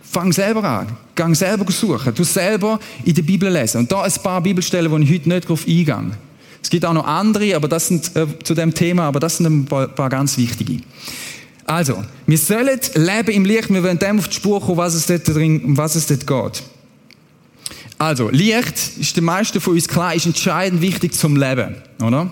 fang 0.01 0.33
selber 0.33 0.63
an, 0.63 0.87
gang 1.15 1.35
selber 1.35 1.69
suchen, 1.71 2.13
du 2.13 2.23
selber 2.23 2.79
in 3.05 3.15
der 3.15 3.23
Bibel 3.23 3.51
lesen. 3.51 3.79
Und 3.79 3.91
da 3.91 4.03
ein 4.03 4.11
paar 4.21 4.41
Bibelstellen, 4.41 4.91
wo 4.91 4.97
ich 4.97 5.11
heute 5.11 5.29
nicht 5.29 5.45
darauf 5.45 5.65
eingehe. 5.65 6.11
Es 6.61 6.69
gibt 6.69 6.85
auch 6.85 6.93
noch 6.93 7.05
andere, 7.05 7.55
aber 7.55 7.67
das 7.67 7.87
sind 7.87 8.15
äh, 8.15 8.27
zu 8.43 8.53
dem 8.53 8.73
Thema, 8.73 9.03
aber 9.03 9.19
das 9.19 9.37
sind 9.37 9.47
ein 9.47 9.65
paar, 9.65 9.87
paar 9.87 10.09
ganz 10.09 10.37
wichtige. 10.37 10.81
Also, 11.65 12.03
wir 12.27 12.37
sollen 12.37 12.79
leben 12.95 13.31
im 13.31 13.45
Licht, 13.45 13.73
wir 13.73 13.83
wollen 13.83 13.99
dem 13.99 14.19
auf 14.19 14.27
die 14.27 14.35
Spur 14.35 14.61
kommen, 14.61 14.77
was 14.77 14.93
es 14.93 15.05
dort 15.05 15.27
drin, 15.27 15.63
um 15.63 15.77
was 15.77 15.95
es 15.95 16.07
dort 16.07 16.27
geht. 16.27 16.63
Also, 17.97 18.29
Licht 18.29 18.97
ist 18.99 19.15
den 19.15 19.23
meisten 19.23 19.61
von 19.61 19.73
uns 19.73 19.87
klar, 19.87 20.13
ist 20.13 20.25
entscheidend 20.25 20.81
wichtig 20.81 21.13
zum 21.13 21.37
Leben, 21.37 21.75
oder? 22.01 22.31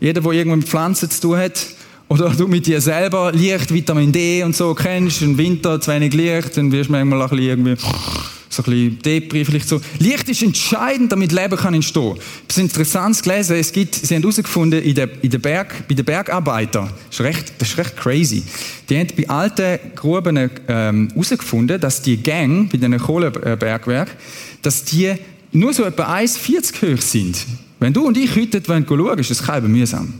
Jeder, 0.00 0.20
der 0.20 0.32
irgendwo 0.32 0.56
mit 0.56 0.68
Pflanzen 0.68 1.10
zu 1.10 1.20
tun 1.20 1.38
hat, 1.38 1.66
oder 2.08 2.30
du 2.30 2.46
mit 2.46 2.66
dir 2.66 2.80
selber 2.80 3.32
Licht, 3.32 3.72
Vitamin 3.72 4.12
D 4.12 4.42
und 4.42 4.56
so 4.56 4.74
kennst, 4.74 5.22
im 5.22 5.36
Winter 5.36 5.80
zu 5.80 5.90
wenig 5.90 6.14
Licht, 6.14 6.56
dann 6.56 6.72
wirst 6.72 6.88
du 6.88 6.92
manchmal 6.92 7.20
ein 7.20 7.28
bisschen 7.28 7.44
irgendwie 7.44 7.76
so 8.48 8.62
ein 8.62 8.70
bisschen 8.70 8.98
Depri, 9.02 9.44
vielleicht 9.44 9.68
so. 9.68 9.80
Licht 9.98 10.28
ist 10.28 10.42
entscheidend, 10.42 11.12
damit 11.12 11.32
Leben 11.32 11.56
kann 11.56 11.74
entstehen. 11.74 12.16
Es 12.48 12.56
ist 12.56 12.62
interessant 12.62 13.22
gelesen, 13.22 13.56
es 13.56 13.72
gibt, 13.72 13.94
sie 13.94 14.14
haben 14.14 14.22
herausgefunden, 14.22 14.82
in 14.82 14.94
der, 14.94 15.08
in 15.22 15.30
der 15.30 15.38
Berg, 15.38 15.86
bei 15.86 15.94
den 15.94 16.04
Bergarbeitern, 16.04 16.90
das 17.08 17.20
ist 17.20 17.24
recht, 17.24 17.52
das 17.58 17.68
ist 17.68 17.78
recht 17.78 17.96
crazy, 17.96 18.42
die 18.88 18.98
haben 18.98 19.08
bei 19.16 19.28
alten 19.28 19.78
Gruben 19.94 20.50
ähm, 20.68 21.08
herausgefunden, 21.12 21.80
dass 21.80 22.02
die 22.02 22.16
Gang 22.16 22.70
bei 22.70 22.78
den 22.78 22.98
Kohlebergwerken, 22.98 24.14
dass 24.62 24.84
die 24.84 25.14
nur 25.52 25.72
so 25.72 25.84
etwa 25.84 26.14
1,40 26.16 26.94
hoch 26.96 27.02
sind. 27.02 27.46
Wenn 27.80 27.92
du 27.92 28.06
und 28.06 28.16
ich 28.16 28.34
heute 28.34 28.62
schauen 28.64 28.88
wollen, 28.88 29.18
ist 29.18 29.30
das 29.30 29.42
kein 29.42 29.70
mühsam. 29.70 30.14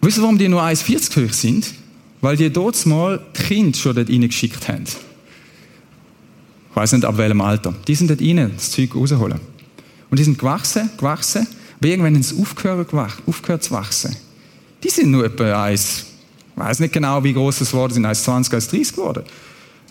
Wisst 0.00 0.18
ihr, 0.18 0.22
warum 0.22 0.38
die 0.38 0.48
nur 0.48 0.62
1,40 0.62 1.28
hoch 1.28 1.32
sind? 1.32 1.72
Weil 2.20 2.36
die 2.36 2.50
dort 2.50 2.84
mal 2.86 3.20
die 3.36 3.42
Kinder 3.42 3.78
schon 3.78 3.94
dort 3.94 4.08
reingeschickt 4.08 4.68
haben. 4.68 4.84
Ich 6.72 6.76
weiß 6.76 6.92
nicht 6.92 7.04
ab 7.04 7.18
welchem 7.18 7.42
Alter. 7.42 7.74
Die 7.86 7.94
sind 7.94 8.08
dort 8.08 8.22
rein, 8.22 8.50
das 8.56 8.70
Zeug 8.70 8.94
rausholen. 8.94 9.38
Und 10.10 10.18
die 10.18 10.24
sind 10.24 10.38
gewachsen, 10.38 10.88
gewachsen, 10.96 11.46
aber 11.78 11.88
irgendwann 11.88 12.14
haben 12.14 12.22
sie 12.22 12.40
aufgehört, 12.40 12.94
aufgehört 13.26 13.62
zu 13.62 13.72
wachsen. 13.72 14.16
Die 14.82 14.88
sind 14.88 15.10
nur 15.10 15.26
etwa 15.26 15.64
eins, 15.64 16.06
ich 16.56 16.62
weiß 16.62 16.80
nicht 16.80 16.94
genau, 16.94 17.22
wie 17.22 17.34
groß 17.34 17.58
das 17.58 17.72
geworden 17.72 17.92
sind, 17.92 18.06
1,20, 18.06 18.50
1,30 18.50 18.90
geworden. 18.92 19.24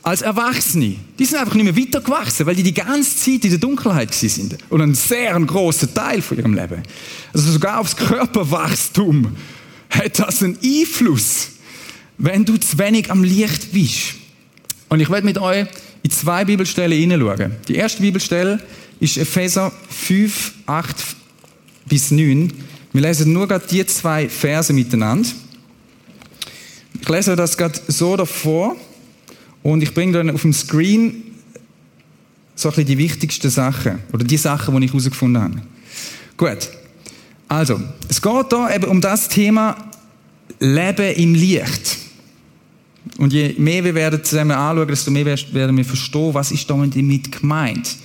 Als 0.02 0.24
Erwachsene. 0.24 0.96
Die 1.20 1.26
sind 1.26 1.38
einfach 1.38 1.54
nicht 1.54 1.66
mehr 1.66 1.78
weiter 1.78 2.02
gewachsen, 2.02 2.48
weil 2.48 2.56
die 2.56 2.64
die 2.64 2.74
ganze 2.74 3.16
Zeit 3.16 3.46
in 3.46 3.52
der 3.52 3.60
Dunkelheit 3.60 4.12
sind. 4.14 4.58
Und 4.70 4.82
ein 4.82 4.96
sehr 4.96 5.40
großer 5.40 5.94
Teil 5.94 6.24
von 6.24 6.38
ihrem 6.38 6.56
Leben. 6.56 6.82
Also 7.32 7.52
sogar 7.52 7.80
aufs 7.80 7.96
Körperwachstum 7.96 9.36
hat 9.92 10.18
das 10.18 10.42
einen 10.42 10.58
Einfluss, 10.64 11.50
wenn 12.18 12.44
du 12.44 12.58
zu 12.58 12.80
wenig 12.80 13.12
am 13.12 13.24
Licht 13.24 13.72
bist. 13.72 14.16
Und 14.92 15.00
ich 15.00 15.10
werde 15.10 15.26
mit 15.26 15.38
euch 15.38 15.68
in 16.04 16.12
zwei 16.12 16.44
Bibelstellen 16.44 17.00
hineinschauen. 17.00 17.54
Die 17.70 17.76
erste 17.76 18.02
Bibelstelle 18.02 18.60
ist 19.00 19.16
Epheser 19.18 19.72
5, 19.88 20.54
8 20.66 20.96
bis 21.86 22.12
9. 22.12 22.52
Wir 22.92 23.02
lesen 23.02 23.32
nur 23.32 23.48
gerade 23.48 23.66
die 23.66 23.86
zwei 23.86 24.28
Verse 24.28 24.74
miteinander. 24.74 25.30
Ich 27.00 27.08
lese 27.08 27.38
das 27.38 27.56
gerade 27.56 27.80
so 27.88 28.18
davor 28.18 28.76
und 29.64 29.82
ich 29.82 29.94
bringe 29.94 30.12
dann 30.12 30.30
auf 30.30 30.42
dem 30.42 30.52
Screen 30.52 31.24
so 32.54 32.68
ein 32.68 32.76
bisschen 32.76 32.88
die 32.88 32.98
wichtigsten 32.98 33.50
Sachen 33.50 34.00
oder 34.12 34.26
die 34.26 34.36
Sachen, 34.36 34.76
die 34.76 34.88
ich 34.88 34.92
herausgefunden 34.92 35.42
habe. 35.42 35.62
Gut. 36.36 36.70
Also, 37.48 37.80
es 38.10 38.22
geht 38.22 38.46
da 38.52 38.76
eben 38.76 38.90
um 38.90 39.00
das 39.00 39.30
Thema 39.30 39.78
Leben 40.60 41.16
im 41.16 41.34
Licht. 41.34 42.01
Und 43.18 43.34
je 43.34 43.56
mehr 43.58 43.84
wir 43.84 43.96
werden 43.96 44.24
zusammen 44.24 44.52
anschauen, 44.52 44.88
desto 44.88 45.12
mehr 45.12 45.26
werden 45.26 45.78
wir 45.78 45.86
verstehen, 45.86 46.34
was 46.34 46.52
ist 46.52 46.70
damit 46.70 47.32
gemeint. 47.32 47.96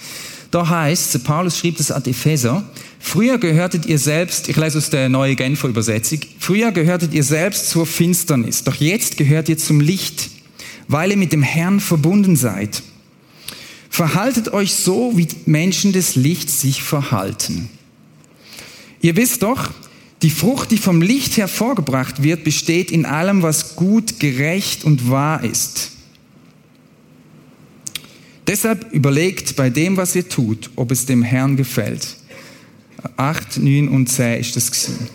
Da 0.50 0.68
heißt, 0.68 1.22
Paulus 1.24 1.58
schrieb 1.58 1.76
das 1.76 1.90
an 1.90 2.04
Epheser, 2.04 2.64
früher 2.98 3.36
gehörtet 3.38 3.84
ihr 3.86 3.98
selbst, 3.98 4.48
ich 4.48 4.56
lese 4.56 4.78
aus 4.78 4.90
der 4.90 5.08
neuen 5.08 5.36
Genfer 5.36 5.68
Übersetzung, 5.68 6.20
früher 6.38 6.72
gehörtet 6.72 7.12
ihr 7.12 7.24
selbst 7.24 7.68
zur 7.68 7.84
Finsternis, 7.84 8.64
doch 8.64 8.76
jetzt 8.76 9.16
gehört 9.16 9.48
ihr 9.48 9.58
zum 9.58 9.80
Licht, 9.80 10.30
weil 10.88 11.10
ihr 11.10 11.16
mit 11.16 11.32
dem 11.32 11.42
Herrn 11.42 11.80
verbunden 11.80 12.36
seid. 12.36 12.82
Verhaltet 13.90 14.52
euch 14.52 14.74
so, 14.74 15.12
wie 15.16 15.26
Menschen 15.46 15.92
des 15.92 16.16
Lichts 16.16 16.60
sich 16.60 16.82
verhalten. 16.82 17.68
Ihr 19.00 19.16
wisst 19.16 19.42
doch, 19.42 19.70
die 20.22 20.30
Frucht, 20.30 20.70
die 20.70 20.78
vom 20.78 21.02
Licht 21.02 21.36
hervorgebracht 21.36 22.22
wird, 22.22 22.44
besteht 22.44 22.90
in 22.90 23.04
allem, 23.04 23.42
was 23.42 23.76
gut, 23.76 24.18
gerecht 24.18 24.84
und 24.84 25.10
wahr 25.10 25.44
ist. 25.44 25.92
Deshalb 28.46 28.92
überlegt 28.92 29.56
bei 29.56 29.70
dem, 29.70 29.96
was 29.96 30.14
ihr 30.14 30.28
tut, 30.28 30.70
ob 30.76 30.90
es 30.92 31.04
dem 31.06 31.22
Herrn 31.22 31.56
gefällt. 31.56 32.16
8, 33.16 33.58
9 33.58 33.88
und 33.88 34.06
10 34.08 34.40
ist 34.40 34.56
das 34.56 34.70
gewesen. 34.70 35.08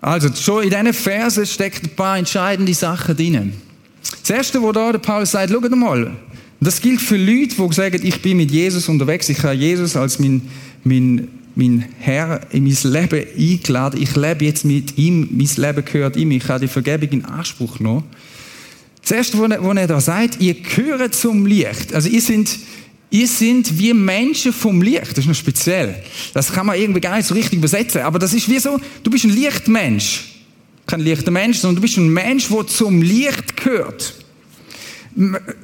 Also, 0.00 0.28
schon 0.34 0.64
in 0.64 0.70
diesen 0.70 0.92
Versen 0.92 1.46
steckt 1.46 1.84
ein 1.84 1.96
paar 1.96 2.18
entscheidende 2.18 2.74
Sachen 2.74 3.16
drin. 3.16 3.52
Das 4.20 4.30
erste, 4.30 4.62
wo 4.62 4.70
da 4.72 4.92
der 4.92 5.00
Paulus 5.00 5.32
sagt, 5.32 5.50
schaut 5.50 5.70
mal, 5.70 6.12
das 6.60 6.80
gilt 6.80 7.00
für 7.00 7.16
Leute, 7.16 7.54
die 7.56 7.72
sagen, 7.72 8.00
ich 8.02 8.20
bin 8.22 8.36
mit 8.36 8.50
Jesus 8.50 8.88
unterwegs, 8.88 9.28
ich 9.28 9.42
habe 9.42 9.54
Jesus 9.54 9.96
als 9.96 10.18
mein, 10.18 10.42
mein, 10.84 11.28
mein 11.58 11.84
Herr 11.98 12.40
in 12.52 12.62
mein 12.62 12.76
Leben 12.84 13.26
eingeladen, 13.36 14.00
ich 14.00 14.14
lebe 14.14 14.44
jetzt 14.44 14.64
mit 14.64 14.96
ihm, 14.96 15.28
mein 15.32 15.50
Leben 15.56 15.84
gehört 15.84 16.16
ihm, 16.16 16.30
ich 16.30 16.48
habe 16.48 16.60
die 16.60 16.68
Vergebung 16.68 17.08
in 17.08 17.24
Anspruch 17.24 17.78
genommen. 17.78 18.04
Das 19.02 19.10
erste, 19.10 19.40
was 19.40 19.50
er, 19.50 19.76
er 19.76 19.86
da 19.88 20.00
sagt, 20.00 20.40
ihr 20.40 20.54
gehört 20.54 21.16
zum 21.16 21.46
Licht. 21.46 21.92
Also 21.92 22.08
ihr 22.10 22.20
sind, 22.20 22.56
ihr 23.10 23.26
sind 23.26 23.76
wie 23.76 23.92
Menschen 23.92 24.52
vom 24.52 24.80
Licht. 24.82 25.10
Das 25.10 25.18
ist 25.18 25.26
noch 25.26 25.34
speziell. 25.34 25.96
Das 26.32 26.52
kann 26.52 26.66
man 26.66 26.78
irgendwie 26.78 27.00
gar 27.00 27.16
nicht 27.16 27.26
so 27.26 27.34
richtig 27.34 27.58
übersetzen. 27.58 28.02
Aber 28.02 28.20
das 28.20 28.34
ist 28.34 28.48
wie 28.48 28.60
so, 28.60 28.78
du 29.02 29.10
bist 29.10 29.24
ein 29.24 29.34
Lichtmensch. 29.34 30.34
Kein 30.86 31.00
lichter 31.00 31.32
Mensch, 31.32 31.58
sondern 31.58 31.76
du 31.76 31.82
bist 31.82 31.96
ein 31.96 32.08
Mensch, 32.08 32.48
der 32.48 32.66
zum 32.68 33.02
Licht 33.02 33.56
gehört. 33.56 34.14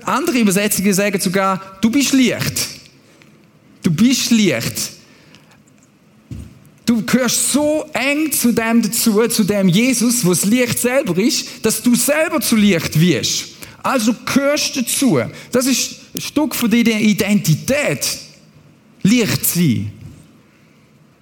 Andere 0.05 0.39
Übersetzungen 0.39 0.93
sagen 0.93 1.21
sogar, 1.21 1.79
du 1.81 1.89
bist 1.89 2.13
Licht. 2.13 2.67
Du 3.85 3.93
bist 3.93 4.33
Licht. 4.33 4.95
Du 6.87 7.03
gehörst 7.03 7.53
so 7.53 7.87
eng 7.95 8.31
zu 8.31 8.53
dem 8.53 8.83
dazu, 8.83 9.27
zu 9.29 9.45
dem 9.45 9.69
Jesus, 9.69 10.25
wo 10.25 10.31
das 10.31 10.45
Licht 10.45 10.79
selber 10.79 11.17
ist, 11.17 11.65
dass 11.65 11.83
du 11.83 11.95
selber 11.95 12.41
zu 12.41 12.57
Licht 12.57 13.01
wirst. 13.01 13.47
Also 13.83 14.15
gehörst 14.25 14.77
dazu. 14.77 15.21
Das 15.51 15.67
ist 15.67 15.97
ein 16.15 16.21
Stück 16.21 16.55
von 16.55 16.71
deiner 16.71 17.01
Identität. 17.01 18.19
Licht 19.03 19.45
sein. 19.45 19.93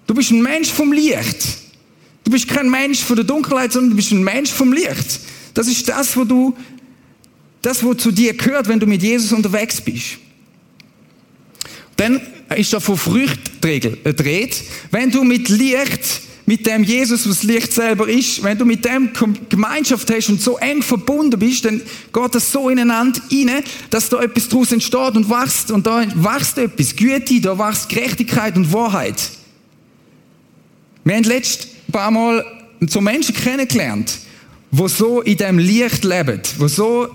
Du 0.06 0.14
bist 0.14 0.30
ein 0.30 0.42
Mensch 0.42 0.70
vom 0.70 0.92
Licht. 0.92 1.58
Du 2.24 2.30
bist 2.30 2.48
kein 2.48 2.70
Mensch 2.70 3.00
von 3.00 3.16
der 3.16 3.24
Dunkelheit, 3.24 3.72
sondern 3.72 3.90
du 3.90 3.96
bist 3.96 4.12
ein 4.12 4.22
Mensch 4.22 4.50
vom 4.50 4.72
Licht. 4.72 5.20
Das 5.54 5.68
ist 5.68 5.88
das, 5.88 6.16
wo 6.16 6.24
du, 6.24 6.56
das, 7.60 7.84
was 7.84 7.96
zu 7.98 8.10
dir 8.10 8.34
gehört, 8.36 8.68
wenn 8.68 8.80
du 8.80 8.86
mit 8.86 9.02
Jesus 9.02 9.32
unterwegs 9.32 9.80
bist. 9.80 10.18
Dann 11.96 12.20
ist 12.54 12.72
da 12.72 12.80
von 12.80 12.96
Früchten 12.96 13.66
äh, 13.66 14.14
dreht. 14.14 14.62
Wenn 14.90 15.10
du 15.10 15.24
mit 15.24 15.48
Licht, 15.48 16.22
mit 16.46 16.66
dem 16.66 16.82
Jesus, 16.82 17.28
was 17.28 17.42
Licht 17.42 17.72
selber 17.72 18.08
ist, 18.08 18.42
wenn 18.42 18.58
du 18.58 18.64
mit 18.64 18.84
dem 18.84 19.10
Gemeinschaft 19.48 20.10
hast 20.10 20.28
und 20.28 20.40
so 20.40 20.58
eng 20.58 20.82
verbunden 20.82 21.38
bist, 21.38 21.64
dann 21.64 21.80
geht 22.12 22.34
das 22.34 22.50
so 22.50 22.68
ineinander 22.68 23.20
rein, 23.30 23.62
dass 23.90 24.08
da 24.08 24.20
etwas 24.20 24.48
daraus 24.48 24.72
entsteht 24.72 25.14
und 25.14 25.30
wächst. 25.30 25.70
Und 25.70 25.86
da 25.86 26.04
wächst 26.14 26.58
etwas. 26.58 26.96
Güte, 26.96 27.40
da 27.40 27.58
wächst 27.58 27.88
Gerechtigkeit 27.88 28.56
und 28.56 28.72
Wahrheit. 28.72 29.30
Wir 31.04 31.16
haben 31.16 31.24
letzt 31.24 31.68
ein 31.88 31.92
paar 31.92 32.10
Mal 32.10 32.44
so 32.88 33.00
Menschen 33.00 33.34
kennengelernt, 33.34 34.18
wo 34.70 34.88
so 34.88 35.20
in 35.20 35.36
dem 35.36 35.58
Licht 35.58 36.04
leben, 36.04 36.40
wo 36.58 36.66
so 36.66 37.08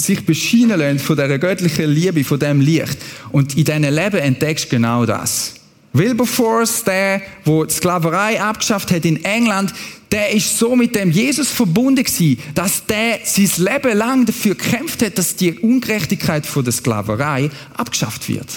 sich 0.00 0.24
bescheinen 0.24 0.78
lassen 0.78 0.98
von 0.98 1.16
dieser 1.16 1.38
göttlichen 1.38 1.90
Liebe, 1.90 2.24
von 2.24 2.38
dem 2.38 2.60
Licht. 2.60 2.98
Und 3.30 3.56
in 3.56 3.64
diesem 3.64 3.82
Leben 3.82 4.18
entdeckst 4.18 4.66
du 4.66 4.76
genau 4.76 5.06
das. 5.06 5.54
Wilberforce, 5.92 6.84
der, 6.84 7.22
wo 7.44 7.64
die 7.64 7.74
Sklaverei 7.74 8.40
abgeschafft 8.40 8.92
hat 8.92 9.04
in 9.04 9.24
England, 9.24 9.72
der 10.12 10.30
ist 10.30 10.58
so 10.58 10.74
mit 10.74 10.94
dem 10.94 11.10
Jesus 11.10 11.48
verbunden 11.48 12.04
gewesen, 12.04 12.38
dass 12.54 12.84
der 12.86 13.20
sein 13.24 13.50
Leben 13.56 13.96
lang 13.96 14.26
dafür 14.26 14.54
gekämpft 14.54 15.02
hat, 15.02 15.18
dass 15.18 15.36
die 15.36 15.52
Ungerechtigkeit 15.52 16.46
von 16.46 16.64
der 16.64 16.72
Sklaverei 16.72 17.50
abgeschafft 17.76 18.28
wird. 18.28 18.48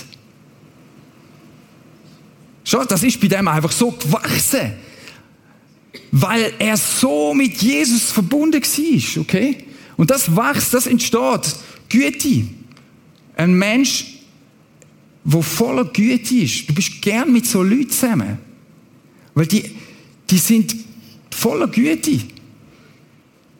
Schon, 2.63 2.85
das 2.87 3.03
ist 3.03 3.19
bei 3.19 3.27
dem 3.27 3.47
einfach 3.47 3.71
so 3.71 3.91
gewachsen. 3.91 4.73
Weil 6.11 6.53
er 6.59 6.77
so 6.77 7.33
mit 7.33 7.61
Jesus 7.61 8.11
verbunden 8.11 8.61
war, 8.61 9.21
okay? 9.21 9.57
Und 10.03 10.09
das 10.09 10.35
wächst, 10.35 10.73
das 10.73 10.85
entsteht. 10.85 11.55
Güte. 11.87 12.43
Ein 13.37 13.57
Mensch, 13.57 14.17
der 15.23 15.41
voller 15.41 15.85
Güte 15.85 16.35
ist. 16.39 16.67
Du 16.67 16.73
bist 16.73 17.01
gern 17.01 17.31
mit 17.31 17.45
so 17.45 17.63
Leuten 17.63 17.89
zusammen. 17.89 18.37
Weil 19.33 19.45
die, 19.45 19.63
die 20.29 20.37
sind 20.37 20.75
voller 21.31 21.67
Güte. 21.67 22.19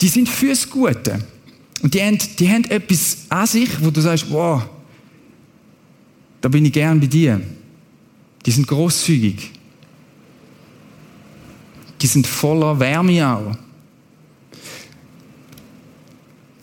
Die 0.01 0.07
sind 0.09 0.27
fürs 0.27 0.69
Gute. 0.69 1.25
Und 1.81 1.93
die 1.93 2.03
haben, 2.03 2.17
die 2.37 2.49
haben 2.49 2.65
etwas 2.65 3.19
an 3.29 3.47
sich, 3.47 3.69
wo 3.79 3.89
du 3.89 4.01
sagst, 4.01 4.29
wow, 4.29 4.63
da 6.41 6.49
bin 6.49 6.65
ich 6.65 6.73
gern 6.73 6.99
bei 6.99 7.07
dir. 7.07 7.39
Die 8.45 8.51
sind 8.51 8.67
großzügig. 8.67 9.49
Die 12.01 12.07
sind 12.07 12.27
voller 12.27 12.77
Wärme 12.77 13.25
auch 13.25 13.62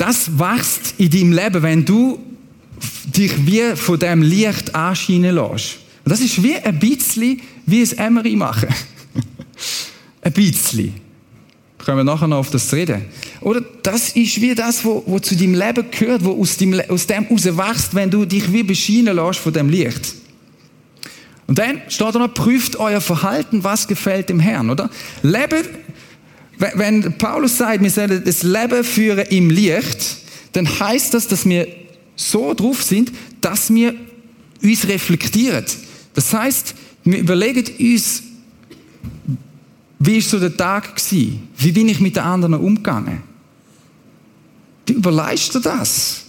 das 0.01 0.39
wächst 0.39 0.95
in 0.97 1.11
deinem 1.11 1.33
Leben, 1.33 1.63
wenn 1.63 1.85
du 1.85 2.19
dich 3.05 3.47
wie 3.47 3.77
von 3.77 3.99
dem 3.99 4.23
Licht 4.23 4.75
anscheinen 4.75 5.35
lässt. 5.35 5.79
Und 6.05 6.11
das 6.11 6.21
ist 6.21 6.43
wie 6.43 6.57
ein 6.57 6.79
bisschen 6.79 7.41
wie 7.67 7.83
ein 7.83 7.99
Emery 7.99 8.35
machen. 8.35 8.69
ein 10.23 10.33
bisschen. 10.33 10.95
Können 11.85 11.99
wir 11.99 12.05
nachher 12.05 12.29
noch 12.29 12.39
auf 12.39 12.51
das 12.51 12.73
reden. 12.73 13.05
Oder 13.43 13.61
das 13.83 14.11
ist 14.11 14.41
wie 14.41 14.55
das, 14.55 14.85
was, 14.85 15.03
was 15.05 15.23
zu 15.23 15.37
deinem 15.37 15.55
Leben 15.55 15.91
gehört, 15.91 16.25
was 16.25 16.35
aus 16.35 16.57
dem, 16.57 16.81
aus 16.89 17.07
dem 17.07 17.25
heraus 17.25 17.45
wächst, 17.45 17.95
wenn 17.95 18.11
du 18.11 18.25
dich 18.25 18.51
wie 18.53 18.63
bescheinen 18.63 19.15
lässt 19.15 19.41
von 19.41 19.53
dem 19.53 19.69
Licht. 19.69 20.15
Und 21.47 21.59
dann 21.59 21.83
steht 21.89 22.15
da 22.15 22.19
noch, 22.19 22.33
prüft 22.33 22.77
euer 22.77 23.01
Verhalten, 23.01 23.65
was 23.65 23.87
gefällt 23.87 24.31
dem 24.31 24.41
Herrn, 24.41 24.71
oder? 24.71 24.89
Leben 25.23 25.67
wenn 26.61 27.17
Paulus 27.17 27.57
sagt, 27.57 27.83
wir 27.83 27.91
sollen 27.91 28.23
das 28.25 28.43
Leben 28.43 28.85
führen 28.85 29.27
im 29.31 29.51
Licht, 29.51 30.19
dann 30.53 30.69
heißt 30.69 31.15
das, 31.15 31.27
dass 31.27 31.49
wir 31.49 31.67
so 32.17 32.53
drauf 32.53 32.83
sind, 32.83 33.13
dass 33.41 33.73
wir 33.73 33.95
uns 34.63 34.87
reflektieren. 34.87 35.65
Das 36.15 36.35
heißt, 36.35 36.75
wir 37.05 37.19
überlegen 37.19 37.65
uns, 37.79 38.23
wie 39.99 40.19
ist 40.19 40.31
so 40.31 40.39
der 40.39 40.55
Tag 40.57 40.97
gewesen? 40.97 41.49
Wie 41.57 41.73
bin 41.73 41.89
ich 41.89 42.01
mit 42.01 42.17
den 42.17 42.25
anderen 42.25 42.55
umgegangen? 42.55 43.23
Du 44.85 44.95
überlegst 44.95 45.55
dir 45.55 45.61
das. 45.61 46.25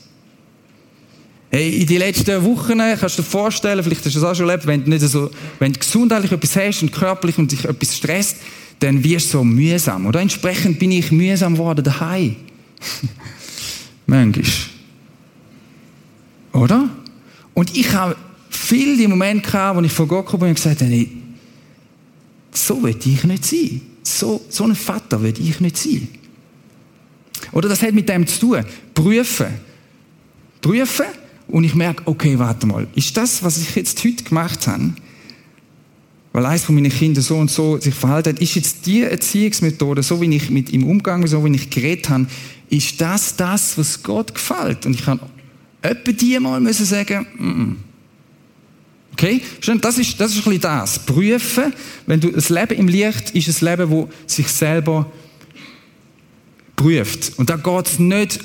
Hey, 1.49 1.81
in 1.81 1.87
den 1.87 1.99
letzten 1.99 2.43
Wochen 2.45 2.77
kannst 2.77 3.17
du 3.17 3.21
dir 3.21 3.27
vorstellen, 3.27 3.83
vielleicht 3.83 4.05
hast 4.05 4.15
du 4.15 4.19
das 4.21 4.29
auch 4.29 4.35
schon 4.35 4.47
erlebt, 4.47 4.65
wenn 4.65 4.83
du, 4.85 4.89
nicht 4.89 5.01
so, 5.01 5.29
wenn 5.59 5.73
du 5.73 5.79
gesundheitlich 5.79 6.31
etwas 6.31 6.55
hast 6.55 6.81
und 6.81 6.93
körperlich 6.93 7.37
und 7.37 7.51
dich 7.51 7.65
etwas 7.65 7.97
stresst, 7.97 8.37
dann 8.81 9.03
wirst 9.03 9.27
du 9.27 9.37
so 9.37 9.43
mühsam. 9.43 10.07
Oder 10.07 10.21
entsprechend 10.21 10.79
bin 10.79 10.91
ich 10.91 11.11
mühsam 11.11 11.53
geworden 11.53 11.83
daheim. 11.83 12.35
Manchmal. 14.07 14.45
Oder? 16.53 16.89
Und 17.53 17.77
ich 17.77 17.93
habe 17.93 18.15
viel 18.49 18.97
die 18.97 19.07
Momente 19.07 19.49
gehabt, 19.49 19.77
wo 19.77 19.81
ich 19.83 19.91
vor 19.91 20.07
Gott 20.07 20.25
gekommen 20.25 20.41
bin 20.41 20.49
und 20.49 20.55
gesagt 20.55 20.81
habe, 20.81 21.07
so 22.51 22.81
will 22.81 22.97
ich 23.05 23.23
nicht 23.23 23.45
sein. 23.45 23.81
So, 24.03 24.41
so 24.49 24.63
ein 24.65 24.75
Vater 24.75 25.21
will 25.21 25.33
ich 25.39 25.59
nicht 25.59 25.77
sein. 25.77 26.07
Oder 27.51 27.69
das 27.69 27.83
hat 27.83 27.93
mit 27.93 28.09
dem 28.09 28.25
zu 28.25 28.39
tun. 28.39 28.65
Prüfen. 28.95 29.59
Prüfen 30.59 31.05
und 31.47 31.63
ich 31.63 31.75
merke, 31.75 32.01
okay, 32.05 32.37
warte 32.39 32.65
mal, 32.65 32.87
ist 32.95 33.15
das, 33.15 33.43
was 33.43 33.59
ich 33.59 33.75
jetzt 33.75 34.03
heute 34.03 34.23
gemacht 34.23 34.65
habe, 34.65 34.93
weil 36.33 36.45
eines 36.45 36.63
von 36.63 36.75
meinen 36.75 36.91
Kindern 36.91 37.23
so 37.23 37.37
und 37.37 37.51
so 37.51 37.77
sich 37.77 37.93
verhalten 37.93 38.29
hat, 38.29 38.41
ist 38.41 38.55
jetzt 38.55 38.85
die 38.85 39.01
Erziehungsmethode, 39.01 40.01
so 40.03 40.21
wie 40.21 40.35
ich 40.35 40.49
mit 40.49 40.71
ihm 40.71 40.85
umgegangen 40.85 41.27
so 41.27 41.43
wie 41.43 41.55
ich 41.55 41.69
geredet 41.69 42.09
habe, 42.09 42.27
ist 42.69 43.01
das 43.01 43.35
das, 43.35 43.77
was 43.77 44.01
Gott 44.01 44.33
gefällt? 44.33 44.85
Und 44.85 44.95
ich 44.95 45.03
kann 45.03 45.19
etwa 45.81 46.11
die 46.11 46.39
mal 46.39 46.59
müssen 46.61 46.85
sagen, 46.85 47.25
mm 47.37 47.43
-mm. 47.43 47.75
Okay? 49.13 49.41
Das 49.81 49.97
ist, 49.97 50.19
das 50.19 50.31
ist 50.31 50.37
ein 50.37 50.43
bisschen 50.43 50.61
das. 50.61 50.99
Prüfen, 50.99 51.73
wenn 52.07 52.19
du 52.19 52.31
das 52.31 52.49
Leben 52.49 52.73
im 52.75 52.87
Licht 52.87 53.31
ist 53.31 53.61
ein 53.61 53.65
Leben, 53.65 53.89
wo 53.91 54.09
sich 54.25 54.47
selber 54.47 55.11
prüft. 56.75 57.37
Und 57.37 57.49
da 57.49 57.57
geht 57.57 57.87
es 57.87 57.99
nicht, 57.99 58.39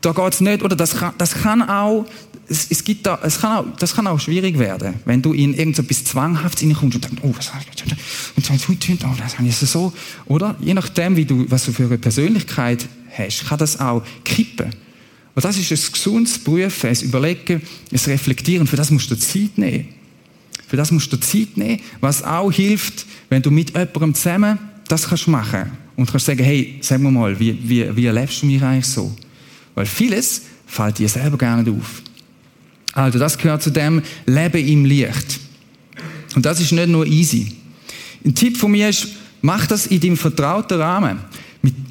da 0.00 0.12
geht's 0.12 0.40
nicht, 0.40 0.62
oder 0.62 0.76
das 0.76 0.96
kann, 0.96 1.14
das 1.18 1.34
kann 1.34 1.62
auch, 1.62 2.06
es, 2.50 2.66
es 2.68 2.82
gibt 2.82 3.06
da, 3.06 3.18
es 3.22 3.40
kann 3.40 3.58
auch, 3.58 3.76
das 3.78 3.94
kann 3.94 4.06
auch 4.08 4.18
schwierig 4.18 4.58
werden, 4.58 4.94
wenn 5.04 5.22
du 5.22 5.32
in 5.32 5.54
irgendetwas 5.54 6.04
Zwanghaftes 6.04 6.64
reinkommst 6.64 6.96
und 6.96 7.04
denkst, 7.04 7.22
oh, 7.22 7.32
was 7.36 7.54
habe 7.54 7.64
ich, 7.64 7.82
und 8.36 9.04
oh, 9.04 9.14
das 9.16 9.38
habe 9.38 9.48
ich 9.48 9.56
so, 9.56 9.92
oder? 10.26 10.56
Je 10.60 10.74
nachdem, 10.74 11.14
wie 11.16 11.24
du, 11.24 11.46
was 11.48 11.64
du 11.64 11.72
für 11.72 11.84
eine 11.84 11.98
Persönlichkeit 11.98 12.88
hast, 13.16 13.46
kann 13.46 13.58
das 13.58 13.78
auch 13.78 14.02
kippen. 14.24 14.70
Und 15.34 15.44
das 15.44 15.56
ist 15.56 15.70
ein 15.70 15.92
gesundes 15.92 16.38
Prüfen, 16.38 16.90
ein 16.90 17.00
Überlegen, 17.02 17.62
ein 17.92 17.98
Reflektieren. 17.98 18.66
Für 18.66 18.76
das 18.76 18.90
musst 18.90 19.10
du 19.10 19.16
Zeit 19.16 19.56
nehmen. 19.56 19.88
Für 20.66 20.76
das 20.76 20.90
musst 20.90 21.12
du 21.12 21.20
Zeit 21.20 21.56
nehmen, 21.56 21.80
was 22.00 22.24
auch 22.24 22.50
hilft, 22.50 23.06
wenn 23.28 23.42
du 23.42 23.50
mit 23.52 23.70
jemandem 23.70 24.14
zusammen 24.14 24.58
das 24.88 25.08
kannst 25.08 25.28
machen 25.28 25.70
und 25.94 26.10
kannst 26.10 26.26
sagen, 26.26 26.42
hey, 26.42 26.78
sag 26.80 27.00
mir 27.00 27.12
mal, 27.12 27.38
wie, 27.38 27.56
wie, 27.62 27.96
wie 27.96 28.06
erlebst 28.06 28.42
du 28.42 28.46
mich 28.46 28.60
eigentlich 28.60 28.86
so? 28.86 29.14
Weil 29.76 29.86
vieles 29.86 30.42
fällt 30.66 30.98
dir 30.98 31.08
selber 31.08 31.38
gar 31.38 31.62
nicht 31.62 31.70
auf. 31.70 32.02
Also 32.92 33.18
das 33.18 33.38
gehört 33.38 33.62
zu 33.62 33.70
dem 33.70 34.02
Leben 34.26 34.66
im 34.66 34.84
Licht. 34.84 35.40
Und 36.34 36.46
das 36.46 36.60
ist 36.60 36.72
nicht 36.72 36.88
nur 36.88 37.06
easy. 37.06 37.52
Ein 38.24 38.34
Tipp 38.34 38.56
von 38.56 38.70
mir 38.70 38.88
ist, 38.88 39.08
mach 39.42 39.66
das 39.66 39.86
in 39.86 40.00
deinem 40.00 40.16
vertrauten 40.16 40.80
Rahmen. 40.80 41.20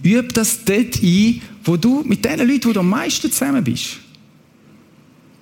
Üb 0.04 0.34
das 0.34 0.64
dort 0.64 1.02
ein, 1.02 1.42
wo 1.64 1.78
du 1.78 2.04
mit 2.04 2.24
den 2.26 2.40
Leuten, 2.40 2.70
wo 2.70 2.74
du 2.74 2.80
am 2.80 2.90
meisten 2.90 3.32
zusammen 3.32 3.64
bist. 3.64 3.98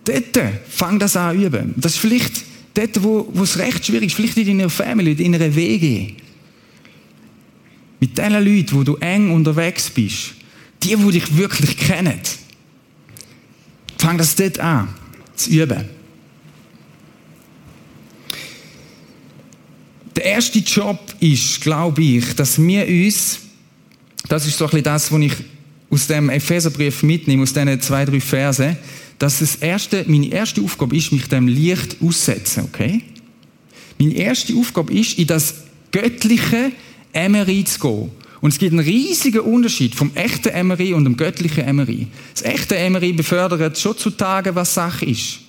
Dort 0.04 0.40
fang 0.70 1.00
das 1.00 1.16
an 1.16 1.42
üben. 1.42 1.74
Das 1.78 1.94
ist 1.94 2.00
vielleicht 2.00 2.44
dort, 2.74 3.04
wo, 3.04 3.30
wo 3.34 3.44
es 3.44 3.58
recht 3.58 3.86
schwierig 3.86 4.08
ist, 4.08 4.16
vielleicht 4.16 4.38
in 4.38 4.58
deiner 4.58 4.70
Family, 4.70 5.12
in 5.12 5.36
einer 5.36 5.54
WG. 5.54 6.14
Mit 8.00 8.18
den 8.18 8.34
Leuten, 8.34 8.72
wo 8.72 8.84
du 8.84 8.96
eng 8.98 9.32
unterwegs 9.32 9.90
bist. 9.90 10.34
Die, 10.84 10.96
die 10.96 11.12
dich 11.12 11.36
wirklich 11.36 11.78
kennen. 11.78 12.20
Fang 13.98 14.18
das 14.18 14.36
dort 14.36 14.60
an, 14.60 14.90
zu 15.38 15.50
üben. 15.50 15.86
Der 20.16 20.26
erste 20.26 20.60
Job 20.60 21.00
ist, 21.20 21.62
glaube 21.62 22.04
ich, 22.04 22.36
dass 22.36 22.60
wir 22.60 22.88
uns, 22.88 23.40
das 24.28 24.48
ist 24.48 24.58
so 24.58 24.66
ein 24.66 24.72
bisschen 24.72 24.84
das, 24.84 25.12
was 25.12 25.22
ich 25.22 25.34
aus 25.90 26.08
dem 26.08 26.30
Epheserbrief 26.30 27.04
mitnehme, 27.04 27.44
aus 27.44 27.54
diesen 27.54 27.80
zwei, 27.82 28.04
drei 28.04 28.20
Versen, 28.20 28.78
dass 29.20 29.40
das 29.40 29.56
erste, 29.58 30.06
meine 30.08 30.28
erste 30.28 30.62
Aufgabe 30.62 30.98
ist, 30.98 31.12
mich 31.12 31.28
dem 31.28 31.48
Licht 31.48 31.98
aussetzen, 32.02 32.64
okay? 32.66 33.02
Meine 34.00 34.14
erste 34.14 34.56
Aufgabe 34.56 34.94
ist, 34.94 35.18
in 35.18 35.28
das 35.28 35.56
göttliche 35.92 36.72
Emery 37.14 37.64
zu 37.64 37.80
gehen. 37.80 38.12
Und 38.42 38.54
es 38.54 38.60
gibt 38.60 38.74
einen 38.74 38.86
riesigen 38.86 39.40
Unterschied 39.40 39.96
vom 39.96 40.12
echten 40.14 40.50
Emery 40.50 40.94
und 40.94 41.06
dem 41.06 41.18
göttlichen 41.18 41.64
Emery. 41.64 42.08
Das 42.34 42.44
echte 42.44 42.76
Emery 42.76 43.14
befördert 43.14 43.78
schon 43.80 43.98
zutage, 43.98 44.54
was 44.54 44.74
Sache 44.74 45.06
ist. 45.06 45.40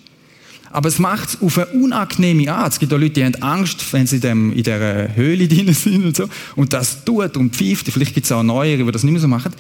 Aber 0.71 0.89
es 0.89 0.99
macht 0.99 1.31
es 1.31 1.41
auf 1.41 1.59
eine 1.59 1.67
unangenehme 1.69 2.53
Art. 2.53 2.75
Es 2.75 2.79
gibt 2.79 2.93
auch 2.93 2.99
Leute, 2.99 3.15
die 3.15 3.25
haben 3.25 3.43
Angst, 3.43 3.85
wenn 3.93 4.07
sie 4.07 4.17
in 4.17 4.55
dieser 4.55 5.15
Höhle 5.15 5.49
drin 5.49 5.73
sind 5.73 6.05
und 6.05 6.17
so. 6.17 6.29
Und 6.57 6.73
das 6.73 7.05
tut 7.05 7.37
und 7.37 7.55
pfeift. 7.55 7.87
Vielleicht 7.91 8.15
gibt 8.15 8.27
es 8.27 8.33
auch 8.33 8.43
Neuere, 8.43 8.85
die 8.85 8.93
das 8.93 9.03
nicht 9.03 9.13
mehr 9.13 9.21
so 9.21 9.29
machen. 9.29 9.53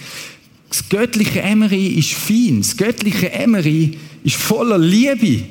Das 0.68 0.86
göttliche 0.88 1.40
Emery 1.40 1.86
ist 1.86 2.12
fein. 2.12 2.58
Das 2.60 2.76
göttliche 2.76 3.32
Emery 3.32 3.98
ist 4.22 4.36
voller 4.36 4.76
Liebe, 4.76 5.44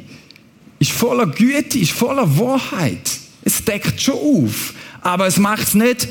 ist 0.77 0.91
voller 0.91 1.25
Güte, 1.25 1.79
ist 1.79 1.91
voller 1.91 2.37
Wahrheit. 2.37 3.09
Es 3.43 3.63
deckt 3.63 3.99
schon 3.99 4.15
auf. 4.15 4.73
Aber 5.01 5.25
es 5.25 5.37
macht 5.37 5.69
es 5.69 5.73
nicht 5.73 6.07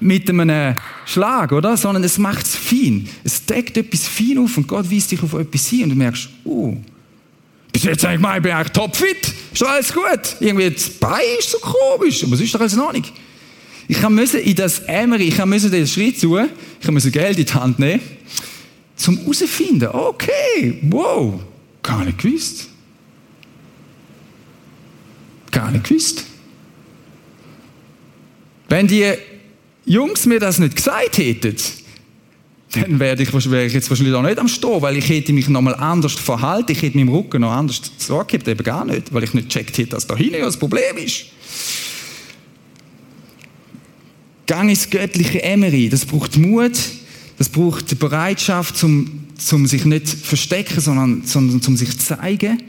mit 0.00 0.28
einem 0.28 0.74
Schlag, 1.06 1.52
oder? 1.52 1.76
Sondern 1.76 2.04
es 2.04 2.18
macht 2.18 2.46
es 2.46 2.56
fein. 2.56 3.08
Es 3.24 3.44
deckt 3.44 3.76
etwas 3.76 4.06
fein 4.06 4.38
auf 4.38 4.56
und 4.56 4.68
Gott 4.68 4.90
weist 4.90 5.10
dich 5.10 5.22
auf 5.22 5.34
etwas 5.34 5.66
hin 5.66 5.84
und 5.84 5.90
du 5.90 5.96
merkst, 5.96 6.28
oh, 6.44 6.76
bis 7.72 7.84
jetzt 7.84 8.02
mal, 8.18 8.36
ich 8.36 8.42
bin 8.42 8.52
eigentlich 8.52 8.72
topfit. 8.72 9.32
Ist 9.52 9.62
doch 9.62 9.68
alles 9.68 9.92
gut. 9.92 10.36
Irgendwie 10.40 10.70
das 10.70 10.88
Bein 10.90 11.20
ist 11.38 11.50
so 11.50 11.58
komisch, 11.58 12.24
aber 12.24 12.34
es 12.34 12.40
ist 12.40 12.54
doch 12.54 12.60
alles 12.60 12.76
noch 12.76 12.92
nicht. 12.92 13.12
Ich 13.88 14.08
musste 14.08 14.38
in 14.38 14.54
das 14.54 14.80
Emery, 14.80 15.28
ich 15.28 15.44
musste 15.44 15.70
den 15.70 15.86
Schritt 15.86 16.20
zu, 16.20 16.38
ich 16.38 16.90
musste 16.90 17.10
Geld 17.10 17.38
in 17.38 17.46
die 17.46 17.52
Hand 17.52 17.78
nehmen, 17.78 18.02
zum 18.96 19.16
herausfinden, 19.18 19.88
okay, 19.88 20.78
wow, 20.82 21.40
gar 21.82 22.04
nicht 22.04 22.18
gewusst. 22.18 22.68
Gar 25.50 25.70
nicht 25.70 25.84
gewusst. 25.84 26.24
Wenn 28.68 28.86
die 28.86 29.14
Jungs 29.88 30.26
mir 30.26 30.38
das 30.38 30.58
nicht 30.58 30.76
gesagt 30.76 31.18
hätten, 31.18 31.56
dann 32.72 33.00
wäre 33.00 33.20
ich, 33.22 33.50
wär 33.50 33.64
ich 33.64 33.72
jetzt 33.72 33.88
wahrscheinlich 33.88 34.14
auch 34.14 34.22
nicht 34.22 34.38
am 34.38 34.48
Stehen, 34.48 34.82
weil 34.82 34.98
ich 34.98 35.08
hätte 35.08 35.32
mich 35.32 35.48
nochmal 35.48 35.74
anders 35.74 36.12
verhalten, 36.12 36.72
ich 36.72 36.82
hätte 36.82 36.98
meinem 36.98 37.08
Rücken 37.08 37.40
noch 37.40 37.50
anders 37.50 37.80
gehabt, 38.06 38.46
eben 38.46 38.62
gar 38.62 38.84
nicht, 38.84 39.12
weil 39.12 39.24
ich 39.24 39.32
nicht 39.32 39.48
gecheckt 39.48 39.78
hätte, 39.78 39.90
dass 39.90 40.06
da 40.06 40.14
hinten 40.14 40.42
das 40.42 40.58
Problem 40.58 40.98
ist. 40.98 41.26
Gang 44.46 44.68
ins 44.68 44.90
göttliche 44.90 45.42
Emery, 45.42 45.88
das 45.88 46.04
braucht 46.04 46.36
Mut, 46.36 46.78
das 47.38 47.48
braucht 47.48 47.90
die 47.90 47.94
Bereitschaft, 47.94 48.76
zum, 48.76 49.26
zum 49.38 49.66
sich 49.66 49.84
nicht 49.86 50.08
verstecken, 50.08 50.80
sondern, 50.80 51.22
sondern 51.24 51.62
zum 51.62 51.76
sich 51.76 51.98
zeigen. 51.98 52.62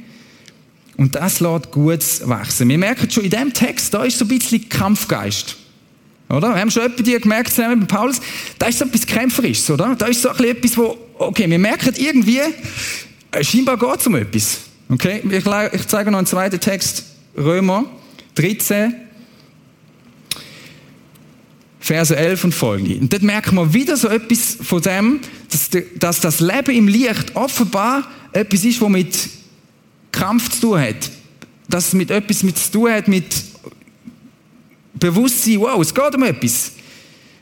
Und 0.95 1.15
das 1.15 1.39
lässt 1.39 1.71
gut 1.71 2.03
wachsen. 2.25 2.69
Wir 2.69 2.77
merken 2.77 3.09
schon 3.09 3.23
in 3.23 3.29
dem 3.29 3.53
Text, 3.53 3.93
da 3.93 4.03
ist 4.03 4.17
so 4.17 4.25
ein 4.25 4.27
bisschen 4.29 4.67
Kampfgeist. 4.67 5.58
Oder? 6.29 6.49
Wir 6.53 6.61
haben 6.61 6.69
schon 6.71 6.83
etwa 6.83 7.01
die 7.01 7.19
gemerkt 7.19 7.51
zusammen 7.51 7.79
mit 7.79 7.87
Paulus, 7.87 8.21
da 8.59 8.67
ist 8.67 8.79
so 8.79 8.85
etwas 8.85 9.05
Kämpferisches, 9.05 9.69
oder? 9.71 9.95
Da 9.95 10.05
ist 10.05 10.21
so 10.21 10.29
etwas, 10.29 10.77
wo, 10.77 10.97
okay, 11.17 11.49
wir 11.49 11.59
merken 11.59 11.93
irgendwie, 11.97 12.39
äh, 13.31 13.43
scheinbar 13.43 13.77
geht 13.77 13.99
es 13.99 14.07
um 14.07 14.15
etwas. 14.15 14.59
Okay? 14.89 15.21
Ich, 15.29 15.45
ich 15.73 15.87
zeige 15.87 16.11
noch 16.11 16.19
einen 16.19 16.27
zweiten 16.27 16.59
Text, 16.59 17.03
Römer 17.35 17.85
13, 18.35 18.93
Verse 21.79 22.15
11 22.15 22.43
und 22.43 22.53
folgende. 22.53 22.99
Und 22.99 23.11
dort 23.11 23.23
merken 23.23 23.55
wir 23.55 23.73
wieder 23.73 23.97
so 23.97 24.09
etwas 24.09 24.57
von 24.61 24.81
dem, 24.81 25.21
dass, 25.49 25.69
dass 25.95 26.19
das 26.19 26.39
Leben 26.39 26.75
im 26.75 26.87
Licht 26.87 27.35
offenbar 27.35 28.07
etwas 28.33 28.63
ist, 28.65 28.81
was 28.81 28.89
mit 28.89 29.17
Kampf 30.11 30.49
zu 30.49 30.61
tun 30.61 30.81
hat. 30.81 31.09
Dass 31.67 31.87
es 31.87 31.93
mit 31.93 32.11
etwas 32.11 32.43
mit 32.43 32.57
zu 32.59 32.71
tun 32.71 32.91
hat, 32.91 33.07
mit 33.07 33.25
Bewusstsein, 34.99 35.59
wow, 35.59 35.81
es 35.81 35.93
geht 35.93 36.15
um 36.15 36.23
etwas. 36.23 36.73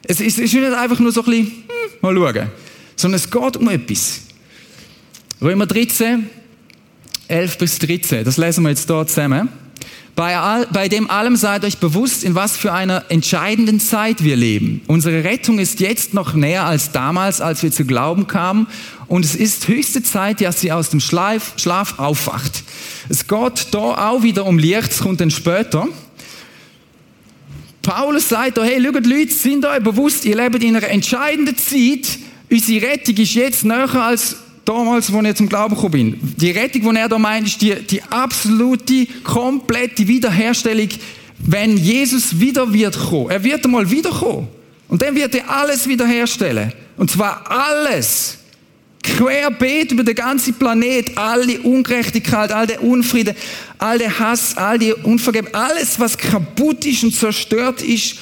Es 0.04 0.22
ist, 0.22 0.38
nicht 0.38 0.56
einfach 0.56 1.00
nur 1.00 1.12
so 1.12 1.22
ein 1.22 1.26
bisschen, 1.26 1.46
hm, 1.46 1.91
mal 2.02 2.15
schauen, 2.15 2.48
sondern 2.96 3.15
es 3.20 3.30
geht 3.30 3.58
um 3.58 3.70
etwas. 3.70 4.22
Römer 5.41 5.65
13, 5.65 6.30
11 7.28 7.58
bis 7.58 7.80
13, 7.80 8.24
das 8.24 8.38
lesen 8.38 8.63
wir 8.63 8.70
jetzt 8.70 8.89
dort 8.89 9.10
zusammen. 9.10 9.50
Bei, 10.17 10.36
all, 10.36 10.65
bei 10.74 10.88
dem 10.88 11.12
allem 11.12 11.36
seid 11.36 11.63
euch 11.63 11.78
bewusst, 11.78 12.24
in 12.24 12.34
was 12.34 12.58
für 12.58 12.74
einer 12.74 13.04
entscheidenden 13.10 13.80
Zeit 13.80 14.24
wir 14.24 14.36
leben. 14.36 14.82
Unsere 14.88 15.24
Rettung 15.24 15.60
ist 15.60 15.80
jetzt 15.80 16.15
noch 16.15 16.34
näher 16.34 16.65
als 16.65 16.91
damals, 16.91 17.39
als 17.39 17.62
wir 17.62 17.72
zu 17.72 17.86
glauben 17.86 18.26
kamen. 18.26 18.65
Und 19.06 19.24
es 19.24 19.36
ist 19.36 19.67
höchste 19.67 20.02
Zeit, 20.02 20.41
dass 20.41 20.60
sie 20.60 20.72
aus 20.72 20.89
dem 20.89 21.02
Schlaf, 21.02 21.54
Schlaf 21.58 22.00
aufwacht. 22.00 22.63
Es 23.10 23.28
geht 23.28 23.67
da 23.72 24.10
auch 24.10 24.24
wieder 24.24 24.48
um 24.48 24.58
Licht, 24.58 24.89
es 24.89 25.00
kommt 25.02 25.22
dann 25.22 25.30
später. 25.30 25.88
Paulus 27.88 28.28
sagt 28.28 28.58
da, 28.58 28.65
hey, 28.65 28.84
schaut 28.84 29.06
Leute, 29.06 29.32
sind 29.32 29.65
euch 29.65 29.82
bewusst, 29.82 30.26
ihr 30.26 30.36
lebt 30.36 30.62
in 30.62 30.76
einer 30.76 30.89
entscheidenden 30.89 31.56
Zeit. 31.58 32.19
Unsere 32.52 32.86
Rettung 32.86 33.15
ist 33.15 33.34
jetzt 33.34 33.63
näher 33.63 33.95
als 33.95 34.36
damals, 34.65 35.10
als 35.10 35.26
ich 35.26 35.36
zum 35.36 35.47
Glauben 35.47 35.73
gekommen 35.73 35.91
bin. 35.91 36.19
Die 36.36 36.52
Rettung, 36.52 36.82
die 36.82 37.00
er 37.00 37.08
da 37.08 37.17
meint, 37.17 37.47
ist 37.47 37.62
die, 37.62 37.76
die 37.76 38.04
absolute, 38.04 39.08
komplette 39.23 40.06
Wiederherstellung, 40.06 40.89
wenn 41.39 41.78
Jesus 41.78 42.38
wieder 42.38 42.73
wird 42.73 43.00
kommen. 43.00 43.30
Er 43.30 43.41
wird 43.41 43.63
einmal 43.63 43.89
wiederkommen. 43.89 44.50
Und 44.89 45.02
dann 45.02 45.15
wird 45.15 45.34
er 45.34 45.50
alles 45.50 45.88
wiederherstellen. 45.88 46.73
Und 46.97 47.10
zwar 47.10 47.50
alles 47.50 48.39
querbeet 49.15 49.91
über 49.91 50.04
den 50.04 50.15
ganzen 50.15 50.54
Planet, 50.56 51.17
alle 51.17 51.60
Ungerechtigkeit, 51.62 52.52
all 52.52 52.67
der 52.67 52.84
Unfrieden, 52.84 53.36
all 53.78 53.98
der 53.98 54.20
Hass, 54.20 54.58
all 54.58 54.78
die 54.78 54.93
Unvergebung, 54.93 55.54
alles, 55.54 56.00
was 56.00 56.17
kaputt 56.17 56.86
ist 56.86 57.04
und 57.04 57.15
zerstört 57.15 57.82
ist, 57.82 58.17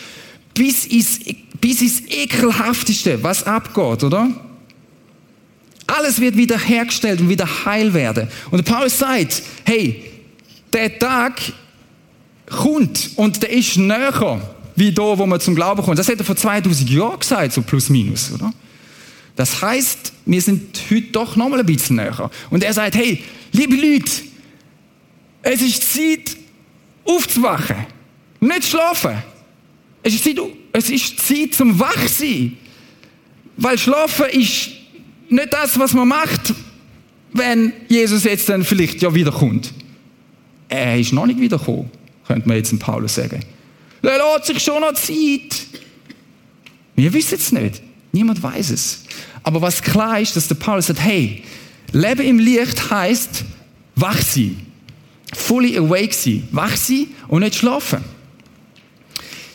bis 0.53 0.85
ins, 0.85 1.19
bis 1.59 1.81
ins 1.81 2.01
Ekelhafteste, 2.07 3.21
was 3.21 3.43
abgeht, 3.43 4.03
oder? 4.03 4.29
Alles 5.87 6.19
wird 6.19 6.35
wieder 6.37 6.57
hergestellt 6.57 7.19
und 7.21 7.29
wieder 7.29 7.47
heil 7.65 7.93
werden. 7.93 8.27
Und 8.51 8.65
Paulus 8.65 8.97
sagt, 8.97 9.43
hey, 9.65 10.03
der 10.73 10.97
Tag 10.97 11.41
kommt 12.49 13.11
und 13.15 13.41
der 13.43 13.51
ist 13.51 13.77
näher 13.77 14.41
wie 14.75 14.91
da, 14.91 15.17
wo 15.17 15.25
man 15.25 15.39
zum 15.39 15.55
Glauben 15.55 15.81
kommt. 15.81 15.97
Das 15.97 16.09
hat 16.09 16.19
er 16.19 16.25
vor 16.25 16.35
2000 16.35 16.89
Jahren 16.89 17.19
gesagt, 17.19 17.53
so 17.53 17.61
plus 17.61 17.89
minus, 17.89 18.31
oder? 18.33 18.51
Das 19.35 19.61
heißt, 19.61 20.13
wir 20.25 20.41
sind 20.41 20.79
heute 20.89 21.07
doch 21.11 21.35
noch 21.35 21.49
mal 21.49 21.59
ein 21.59 21.65
bisschen 21.65 21.97
näher. 21.97 22.29
Und 22.49 22.63
er 22.63 22.73
sagt, 22.73 22.95
hey, 22.95 23.23
liebe 23.51 23.75
Leute, 23.75 24.11
es 25.41 25.61
ist 25.61 25.93
Zeit, 25.93 26.37
aufzuwachen. 27.03 27.85
Nicht 28.39 28.65
schlafen. 28.65 29.21
Es 30.03 30.13
ist 30.13 30.23
Zeit, 30.23 30.37
es 30.71 30.89
ist 30.89 31.19
Zeit 31.19 31.53
zum 31.53 31.77
Wachsein. 31.79 32.57
Weil 33.57 33.77
schlafen 33.77 34.25
ist 34.31 34.71
nicht 35.29 35.53
das, 35.53 35.77
was 35.79 35.93
man 35.93 36.07
macht, 36.07 36.53
wenn 37.33 37.73
Jesus 37.87 38.23
jetzt 38.23 38.49
dann 38.49 38.63
vielleicht 38.63 39.01
ja 39.01 39.13
wiederkommt. 39.13 39.73
Er 40.69 40.97
ist 40.99 41.13
noch 41.13 41.25
nicht 41.25 41.39
wiedergekommen, 41.39 41.89
könnte 42.27 42.47
man 42.47 42.57
jetzt 42.57 42.71
in 42.71 42.79
Paulus 42.79 43.15
sagen. 43.15 43.43
Er 44.01 44.17
lässt 44.17 44.45
sich 44.45 44.59
schon 44.59 44.81
noch 44.81 44.93
Zeit. 44.93 45.67
Wir 46.95 47.13
wissen 47.13 47.35
es 47.35 47.51
nicht. 47.51 47.81
Niemand 48.15 48.41
weiß 48.41 48.69
es. 48.69 49.03
Aber 49.43 49.61
was 49.61 49.81
klar 49.81 50.21
ist, 50.21 50.37
dass 50.37 50.47
der 50.47 50.55
Paulus 50.55 50.87
sagt, 50.87 51.01
hey, 51.01 51.43
Leben 51.91 52.25
im 52.25 52.39
Licht 52.39 52.89
heißt 52.89 53.43
wach 53.95 54.21
sein. 54.21 54.55
Fully 55.33 55.77
awake 55.77 56.13
sein. 56.13 56.47
Wach 56.51 56.77
sein 56.77 57.07
und 57.27 57.41
nicht 57.41 57.55
schlafen. 57.55 57.99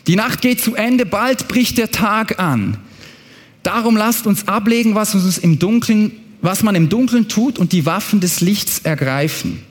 Die 0.05 0.15
Nacht 0.15 0.41
geht 0.41 0.61
zu 0.61 0.75
Ende, 0.75 1.07
bald 1.07 1.47
bricht 1.47 1.79
der 1.79 1.89
Tag 1.89 2.39
an. 2.39 2.77
Darum 3.63 3.97
lasst 3.97 4.27
uns 4.27 4.47
ablegen, 4.47 4.93
was 4.93 5.15
uns 5.15 5.39
im 5.39 5.57
Dunkeln, 5.57 6.11
was 6.43 6.61
man 6.61 6.75
im 6.75 6.87
Dunkeln 6.87 7.27
tut 7.27 7.57
und 7.57 7.71
die 7.71 7.87
Waffen 7.87 8.19
des 8.19 8.41
Lichts 8.41 8.79
ergreifen. 8.83 9.63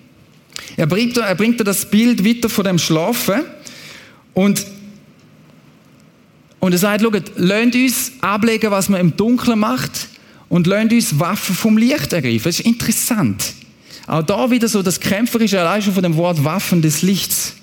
Er 0.76 0.88
bringt, 0.88 1.16
er 1.16 1.35
bringt 1.37 1.64
das 1.64 1.88
Bild 1.88 2.24
weiter 2.24 2.48
von 2.48 2.64
dem 2.64 2.79
Schlafen 2.81 3.42
und 4.35 4.66
und 6.61 6.73
er 6.73 6.79
sagt, 6.79 7.03
schaut, 7.03 7.33
lasst 7.37 7.75
uns 7.75 8.12
ablegen, 8.20 8.70
was 8.70 8.88
man 8.88 9.01
im 9.01 9.16
Dunkeln 9.16 9.59
macht 9.59 10.09
und 10.49 10.66
lasst 10.66 10.92
uns 10.92 11.18
Waffen 11.18 11.55
vom 11.55 11.79
Licht 11.79 12.12
ergreifen. 12.12 12.44
Das 12.44 12.61
ist 12.61 12.66
interessant. 12.66 13.55
Auch 14.07 14.23
da 14.23 14.51
wieder 14.51 14.68
so 14.68 14.83
das 14.83 15.01
Kämpferische 15.01 15.61
allein 15.61 15.83
schon 15.83 15.94
von 15.94 16.03
dem 16.03 16.16
Wort 16.16 16.44
Waffen 16.44 16.83
des 16.83 17.03
Lichts. 17.03 17.55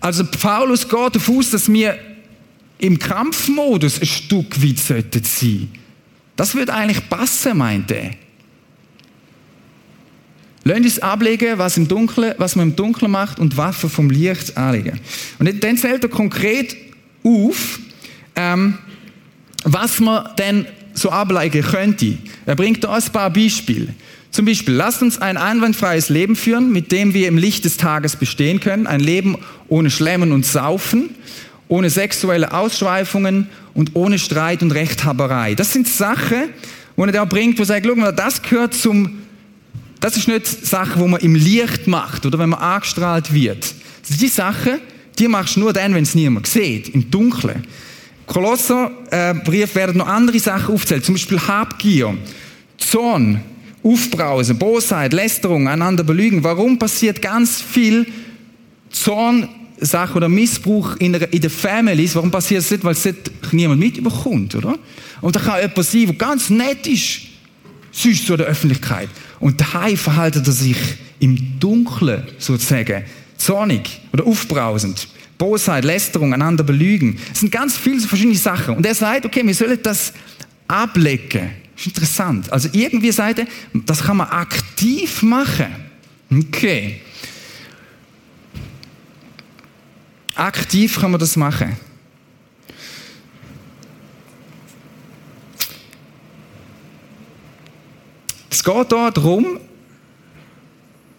Also 0.00 0.24
Paulus 0.24 0.88
geht 0.88 1.16
davon 1.16 1.38
aus, 1.38 1.50
dass 1.50 1.72
wir 1.72 1.98
im 2.78 2.98
Kampfmodus 2.98 4.00
ein 4.00 4.06
Stück 4.06 4.62
weit 4.62 4.78
sollten 4.78 5.24
sein. 5.24 5.68
Das 6.36 6.54
wird 6.54 6.68
eigentlich 6.68 7.08
passen, 7.08 7.56
meint 7.56 7.90
er. 7.90 8.10
Lasst 10.64 10.80
uns 10.80 10.98
ablegen, 10.98 11.58
was, 11.58 11.76
im 11.76 11.88
Dunkeln, 11.88 12.34
was 12.38 12.56
man 12.56 12.70
im 12.70 12.76
Dunkeln 12.76 13.10
macht 13.10 13.38
und 13.38 13.56
Waffen 13.56 13.88
vom 13.88 14.10
Licht 14.10 14.56
anlegen. 14.56 15.00
Und 15.38 15.62
dann 15.62 15.76
zählt 15.78 16.02
er 16.02 16.10
konkret 16.10 16.76
auf, 17.26 17.80
ähm, 18.36 18.78
was 19.64 20.00
man 20.00 20.28
denn 20.38 20.66
so 20.94 21.10
ablegen 21.10 21.62
könnte. 21.62 22.16
Er 22.46 22.54
bringt 22.54 22.84
da 22.84 22.94
ein 22.94 23.02
paar 23.12 23.30
Beispiele. 23.30 23.88
Zum 24.30 24.44
Beispiel, 24.44 24.74
lasst 24.74 25.02
uns 25.02 25.18
ein 25.18 25.36
einwandfreies 25.36 26.08
Leben 26.08 26.36
führen, 26.36 26.72
mit 26.72 26.92
dem 26.92 27.14
wir 27.14 27.28
im 27.28 27.38
Licht 27.38 27.64
des 27.64 27.76
Tages 27.76 28.16
bestehen 28.16 28.60
können. 28.60 28.86
Ein 28.86 29.00
Leben 29.00 29.38
ohne 29.68 29.90
Schlemmen 29.90 30.32
und 30.32 30.44
Saufen, 30.44 31.10
ohne 31.68 31.90
sexuelle 31.90 32.52
Ausschweifungen 32.52 33.48
und 33.74 33.92
ohne 33.94 34.18
Streit 34.18 34.62
und 34.62 34.72
Rechthaberei. 34.72 35.54
Das 35.54 35.72
sind 35.72 35.88
Sachen, 35.88 36.50
wo 36.96 37.04
er 37.04 37.12
da 37.12 37.24
bringt, 37.24 37.58
wo 37.58 37.62
er 37.62 37.66
sagt, 37.66 37.96
mal, 37.96 38.12
das 38.12 38.42
gehört 38.42 38.74
zum, 38.74 39.22
das 40.00 40.16
ist 40.16 40.28
nicht 40.28 40.46
Sachen, 40.46 41.00
wo 41.00 41.08
man 41.08 41.20
im 41.20 41.34
Licht 41.34 41.86
macht 41.86 42.26
oder 42.26 42.38
wenn 42.38 42.50
man 42.50 42.60
angestrahlt 42.60 43.32
wird. 43.32 43.64
Das 44.00 44.08
sind 44.08 44.20
die 44.20 44.28
Sachen, 44.28 44.80
die 45.18 45.28
machst 45.28 45.56
du 45.56 45.60
nur 45.60 45.72
dann, 45.72 45.94
wenn 45.94 46.02
es 46.02 46.14
niemand 46.14 46.46
sieht, 46.46 46.88
im 46.90 47.10
Dunkeln. 47.10 47.64
Kolosserbrief 48.26 49.72
äh, 49.72 49.74
werden 49.74 49.98
noch 49.98 50.08
andere 50.08 50.38
Sachen 50.38 50.74
aufzählen, 50.74 51.02
zum 51.02 51.14
Beispiel 51.14 51.38
Habgier, 51.38 52.16
Zorn, 52.76 53.40
Aufbrausen, 53.82 54.58
Bosheit, 54.58 55.12
Lästerung, 55.12 55.68
einander 55.68 56.02
belügen. 56.02 56.42
Warum 56.42 56.78
passiert 56.78 57.22
ganz 57.22 57.60
viel 57.60 58.06
Zorn, 58.90 59.48
Sache 59.78 60.16
oder 60.16 60.28
Missbrauch 60.28 60.96
in 60.96 61.12
der, 61.12 61.32
in 61.32 61.40
der 61.40 61.50
Families? 61.50 62.16
Warum 62.16 62.30
passiert 62.30 62.62
es 62.62 62.70
nicht? 62.70 62.82
Weil 62.82 62.94
es 62.94 63.08
niemand 63.52 63.78
mitbekommt, 63.78 64.54
oder? 64.56 64.76
Und 65.20 65.36
da 65.36 65.40
kann 65.40 65.60
jemand 65.60 65.84
sein, 65.84 66.06
der 66.06 66.14
ganz 66.16 66.50
nett 66.50 66.86
ist, 66.86 67.20
sonst 67.92 68.26
zu 68.26 68.36
der 68.36 68.46
Öffentlichkeit. 68.46 69.08
Und 69.38 69.60
daheim 69.60 69.96
verhält 69.96 70.36
er 70.36 70.52
sich 70.52 70.76
im 71.20 71.58
Dunkeln, 71.60 72.24
sozusagen, 72.38 73.04
zornig 73.36 74.00
oder 74.12 74.26
aufbrausend. 74.26 75.08
Bosheit, 75.38 75.84
Lästerung, 75.84 76.32
einander 76.32 76.64
belügen. 76.64 77.18
Es 77.32 77.40
sind 77.40 77.52
ganz 77.52 77.76
viele 77.76 78.00
verschiedene 78.00 78.36
Sachen. 78.36 78.76
Und 78.76 78.86
er 78.86 78.94
sagt, 78.94 79.26
okay, 79.26 79.46
wir 79.46 79.54
sollen 79.54 79.78
das 79.82 80.12
ablegen. 80.66 81.50
Das 81.74 81.82
ist 81.82 81.86
interessant. 81.88 82.52
Also 82.52 82.68
irgendwie 82.72 83.12
sagt 83.12 83.40
er, 83.40 83.46
das 83.74 84.02
kann 84.02 84.16
man 84.16 84.28
aktiv 84.28 85.22
machen. 85.22 85.66
Okay. 86.30 87.00
Aktiv 90.34 90.98
kann 91.00 91.10
man 91.10 91.20
das 91.20 91.36
machen. 91.36 91.76
Es 98.50 98.64
geht 98.64 98.92
darum, 98.92 99.60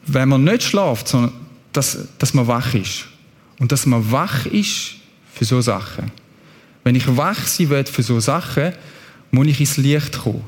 wenn 0.08 0.30
man 0.30 0.44
nicht 0.44 0.64
schlaft, 0.64 1.08
sondern 1.08 1.47
dass, 1.78 1.98
dass 2.18 2.34
man 2.34 2.48
wach 2.48 2.74
ist. 2.74 3.06
Und 3.60 3.72
dass 3.72 3.86
man 3.86 4.12
wach 4.12 4.46
ist 4.48 4.96
für 5.34 5.46
so 5.46 5.62
Sachen. 5.62 6.12
Wenn 6.84 6.96
ich 6.96 7.16
wach 7.16 7.46
sein 7.46 7.70
will 7.70 7.86
für 7.86 8.04
so 8.04 8.20
Sachen, 8.20 8.74
muss 9.32 9.48
ich 9.48 9.60
ins 9.60 9.78
Licht 9.78 10.20
kommen. 10.20 10.44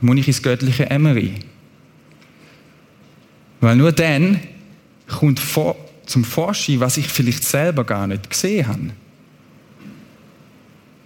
Muss 0.00 0.18
ich 0.18 0.28
ins 0.28 0.42
göttliche 0.42 0.88
Emery. 0.90 1.34
Weil 3.60 3.76
nur 3.76 3.90
dann 3.90 4.40
kommt 5.08 5.40
vor, 5.40 5.76
zum 6.06 6.24
Vorschein, 6.24 6.80
was 6.80 6.96
ich 6.96 7.08
vielleicht 7.08 7.42
selber 7.42 7.84
gar 7.84 8.06
nicht 8.06 8.30
gesehen 8.30 8.66
habe. 8.66 8.90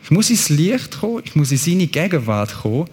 Ich 0.04 0.10
muss 0.10 0.30
ins 0.30 0.48
Licht 0.50 1.00
kommen, 1.00 1.22
ich 1.24 1.34
muss 1.34 1.50
in 1.50 1.56
seine 1.56 1.86
Gegenwart 1.86 2.54
kommen, 2.54 2.88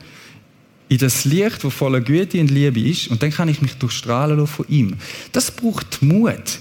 in 0.87 0.97
das 0.97 1.25
Licht, 1.25 1.63
wo 1.63 1.69
voller 1.69 2.01
Güte 2.01 2.39
und 2.39 2.49
Liebe 2.49 2.79
ist, 2.79 3.09
und 3.09 3.21
dann 3.21 3.31
kann 3.31 3.49
ich 3.49 3.61
mich 3.61 3.73
durchstrahlen 3.73 4.47
von 4.47 4.65
ihm. 4.69 4.95
Das 5.31 5.51
braucht 5.51 6.01
Mut. 6.01 6.59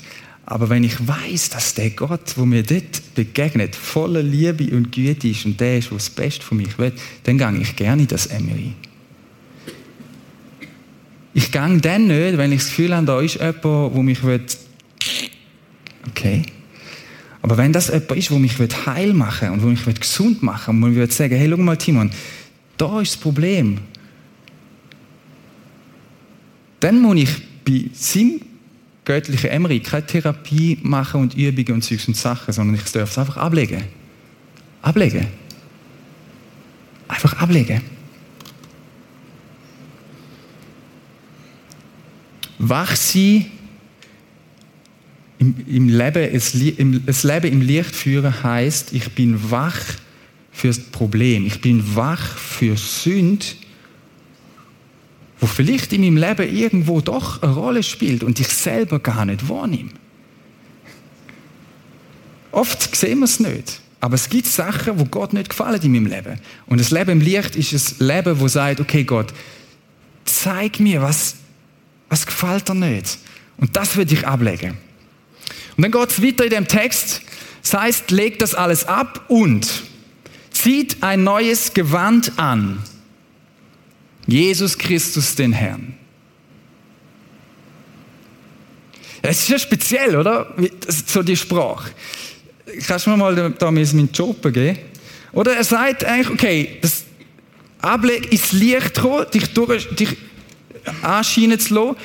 Aber 0.50 0.70
wenn 0.70 0.82
ich 0.82 1.06
weiß, 1.06 1.50
dass 1.50 1.74
der 1.74 1.90
Gott, 1.90 2.32
wo 2.37 2.46
mir 2.46 2.62
dort 2.62 3.14
begegnet, 3.14 3.76
voller 3.76 4.22
Liebe 4.22 4.74
und 4.74 4.90
Güte 4.90 5.28
ist 5.28 5.44
und 5.44 5.61
der 5.61 5.76
ist, 5.76 5.90
der 5.90 5.98
das 5.98 6.08
Beste 6.08 6.42
von 6.42 6.56
mich 6.56 6.78
will, 6.78 6.90
dann 7.24 7.37
gehe 7.37 7.61
ich 7.61 7.76
gerne 7.76 8.00
in 8.00 8.08
das 8.08 8.28
Emery. 8.28 8.72
Ich 11.34 11.52
gehe 11.52 11.78
dann 11.82 12.06
nicht, 12.06 12.38
wenn 12.38 12.50
ich 12.52 12.61
das 12.61 12.68
Gefühl 12.68 12.96
habe, 12.96 13.04
da 13.04 13.20
ist 13.20 13.34
jemand, 13.34 13.62
der 13.62 14.02
mich 14.02 14.22
will. 14.24 14.40
Okay. 16.08 16.42
Aber 17.42 17.58
wenn 17.58 17.74
das 17.74 17.88
jemand 17.88 18.12
ist, 18.12 18.30
der 18.30 18.38
mich 18.38 18.58
heil 18.87 19.12
machen 19.12 19.48
will 19.48 19.52
und 19.52 19.61
der 19.61 19.68
mich 19.68 19.87
will 19.87 19.94
gesund 20.00 20.42
machen 20.42 20.82
und 20.82 20.90
mir 20.92 20.96
will 20.96 21.11
sagen, 21.11 21.37
hey, 21.37 21.50
schau 21.50 21.58
mal, 21.58 21.76
Timon, 21.76 22.11
da 22.78 23.02
ist 23.02 23.16
das 23.16 23.20
Problem. 23.20 23.80
Dann 26.80 27.02
muss 27.02 27.18
ich 27.18 27.30
bei 27.66 27.90
seinem 27.92 28.40
göttliche 29.09 29.49
Emmerich 29.49 29.85
keine 29.85 30.05
Therapie 30.05 30.79
machen 30.83 31.23
und 31.23 31.35
Übungen 31.35 31.77
und 31.77 31.83
Zeugs 31.83 32.07
und 32.09 32.14
Sachen, 32.14 32.53
sondern 32.53 32.77
ich 32.77 32.92
darf 32.92 33.11
es 33.11 33.16
einfach 33.16 33.38
ablegen. 33.38 33.85
Ablegen. 34.83 35.27
Einfach 37.09 37.33
ablegen. 37.40 37.81
Wach 42.59 42.94
sein, 42.97 43.47
im, 45.38 45.55
im 45.66 45.88
Leben, 45.88 46.31
das, 46.35 46.55
im, 46.55 47.07
das 47.07 47.23
Leben 47.23 47.51
im 47.51 47.61
Licht 47.62 47.97
führen 47.97 48.42
heißt, 48.42 48.92
ich 48.92 49.11
bin 49.12 49.51
wach 49.51 49.81
für 50.53 50.68
das 50.68 50.81
Problem. 50.81 51.47
Ich 51.47 51.62
bin 51.62 51.97
wach 51.97 52.37
für 52.37 52.77
Sünde 52.77 53.47
wo 55.40 55.46
vielleicht 55.46 55.92
in 55.92 56.01
meinem 56.03 56.16
Leben 56.16 56.55
irgendwo 56.55 57.01
doch 57.01 57.42
eine 57.42 57.53
Rolle 57.53 57.83
spielt 57.83 58.22
und 58.24 58.40
ich 58.40 58.48
selber 58.48 58.98
gar 58.98 59.24
nicht 59.24 59.48
wahrnehme. 59.48 59.90
Oft 62.51 62.96
sehen 62.96 63.20
wir 63.20 63.27
es 63.27 63.40
nicht. 63.40 63.81
Aber 64.01 64.14
es 64.14 64.29
gibt 64.29 64.46
Sachen, 64.46 64.98
wo 64.98 65.05
Gott 65.05 65.33
nicht 65.33 65.51
gefallen 65.51 65.81
in 65.83 65.92
meinem 65.92 66.07
Leben. 66.07 66.40
Und 66.66 66.79
das 66.81 66.90
Leben 66.90 67.11
im 67.11 67.20
Licht 67.20 67.57
ist 67.57 68.01
ein 68.01 68.07
Leben, 68.07 68.40
wo 68.40 68.46
sagt, 68.46 68.81
okay 68.81 69.05
Gott, 69.05 69.33
zeig 70.24 70.79
mir, 70.79 71.03
was, 71.03 71.37
was 72.09 72.24
gefällt 72.24 72.68
dir 72.68 72.74
nicht. 72.74 73.18
Und 73.57 73.77
das 73.77 73.96
würde 73.96 74.14
ich 74.14 74.27
ablegen. 74.27 74.77
Und 75.77 75.83
dann 75.83 75.90
geht 75.90 76.11
es 76.11 76.22
weiter 76.22 76.44
in 76.44 76.51
dem 76.51 76.68
Text. 76.68 77.22
Das 77.62 77.74
heißt, 77.74 78.11
legt 78.11 78.40
das 78.40 78.55
alles 78.55 78.85
ab 78.87 79.24
und 79.29 79.83
zieht 80.51 81.03
ein 81.03 81.24
neues 81.24 81.74
Gewand 81.74 82.38
an. 82.38 82.79
Jesus 84.28 84.76
Christus 84.76 85.34
den 85.34 85.54
Herrn. 85.54 85.94
Es 89.22 89.40
ist 89.40 89.48
ja 89.48 89.58
speziell, 89.58 90.16
oder? 90.16 90.54
So 91.06 91.22
die 91.22 91.36
Sprache. 91.36 91.90
Kannst 92.86 93.06
du 93.06 93.10
mir 93.10 93.16
mal 93.16 93.54
da 93.58 93.70
meinen 93.70 94.10
Job 94.12 94.42
geben? 94.52 94.78
Oder 95.32 95.56
er 95.56 95.64
sagt 95.64 96.04
eigentlich, 96.04 96.30
okay, 96.30 96.78
das 96.82 97.04
Ablegen 97.80 98.28
ins 98.30 98.52
Licht 98.52 99.00
kommen, 99.00 99.26
dich, 99.32 99.52
durch, 99.54 99.88
dich 99.96 100.16
anscheinen 101.00 101.58
zu 101.58 101.74
lassen, 101.74 101.96